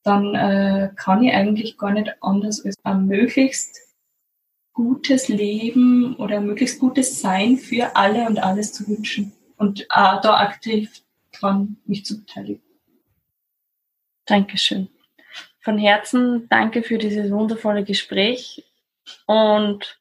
dann 0.03 0.35
äh, 0.35 0.91
kann 0.97 1.23
ich 1.23 1.33
eigentlich 1.33 1.79
gar 1.79 1.93
nicht 1.93 2.11
anders 2.21 2.65
als 2.65 2.75
ein 2.83 3.07
möglichst 3.07 3.79
gutes 4.73 5.29
Leben 5.29 6.17
oder 6.17 6.41
möglichst 6.41 6.81
gutes 6.81 7.21
Sein 7.21 7.59
für 7.59 7.97
alle 7.97 8.27
und 8.27 8.43
alles 8.43 8.73
zu 8.73 8.89
wünschen 8.89 9.33
und 9.57 9.83
äh, 9.83 9.85
da 9.91 10.39
aktiv 10.39 11.03
dran 11.33 11.77
mich 11.85 12.05
zu 12.05 12.21
beteiligen. 12.21 12.63
Dankeschön. 14.31 14.89
Von 15.61 15.77
Herzen 15.77 16.49
danke 16.49 16.85
für 16.85 16.99
dieses 16.99 17.33
wundervolle 17.33 17.83
Gespräch 17.83 18.65
und 19.27 19.99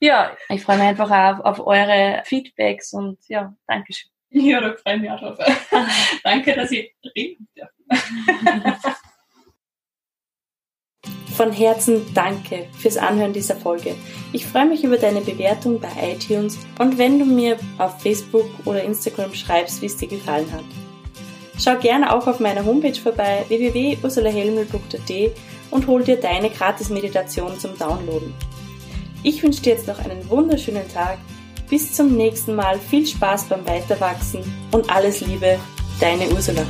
ja, 0.00 0.34
ich 0.48 0.62
freue 0.62 0.78
mich 0.78 0.86
einfach 0.86 1.10
auf, 1.10 1.44
auf 1.44 1.66
eure 1.66 2.22
Feedbacks 2.24 2.94
und 2.94 3.18
ja, 3.28 3.54
Dankeschön. 3.66 4.10
Ja, 4.30 4.60
da 4.60 4.72
freue 4.72 4.94
ich 4.94 5.00
mich 5.02 5.10
auch 5.10 5.20
drauf. 5.20 5.38
danke, 6.24 6.54
dass 6.54 6.70
ich 6.70 6.94
reden 7.14 7.46
darf. 7.54 7.70
Von 11.36 11.52
Herzen 11.52 12.14
danke 12.14 12.66
fürs 12.78 12.96
Anhören 12.96 13.34
dieser 13.34 13.56
Folge. 13.56 13.94
Ich 14.32 14.46
freue 14.46 14.66
mich 14.66 14.84
über 14.84 14.96
deine 14.96 15.20
Bewertung 15.20 15.80
bei 15.80 16.14
iTunes 16.14 16.58
und 16.78 16.96
wenn 16.96 17.18
du 17.18 17.26
mir 17.26 17.58
auf 17.78 18.00
Facebook 18.00 18.48
oder 18.64 18.82
Instagram 18.82 19.34
schreibst, 19.34 19.82
wie 19.82 19.86
es 19.86 19.98
dir 19.98 20.08
gefallen 20.08 20.50
hat. 20.50 20.64
Schau 21.62 21.76
gerne 21.76 22.14
auch 22.14 22.26
auf 22.26 22.40
meiner 22.40 22.64
Homepage 22.64 22.98
vorbei 22.98 23.44
www.ursulahelmel.at 23.48 25.32
und 25.70 25.86
hol 25.86 26.02
dir 26.02 26.16
deine 26.16 26.48
Gratis-Meditation 26.48 27.58
zum 27.58 27.76
Downloaden. 27.76 28.32
Ich 29.22 29.42
wünsche 29.42 29.60
dir 29.60 29.74
jetzt 29.74 29.86
noch 29.86 29.98
einen 29.98 30.28
wunderschönen 30.30 30.88
Tag. 30.88 31.18
Bis 31.68 31.92
zum 31.92 32.16
nächsten 32.16 32.54
Mal. 32.54 32.78
Viel 32.78 33.06
Spaß 33.06 33.44
beim 33.44 33.66
Weiterwachsen 33.66 34.40
und 34.72 34.90
alles 34.90 35.20
Liebe, 35.20 35.58
deine 36.00 36.28
Ursula. 36.30 36.66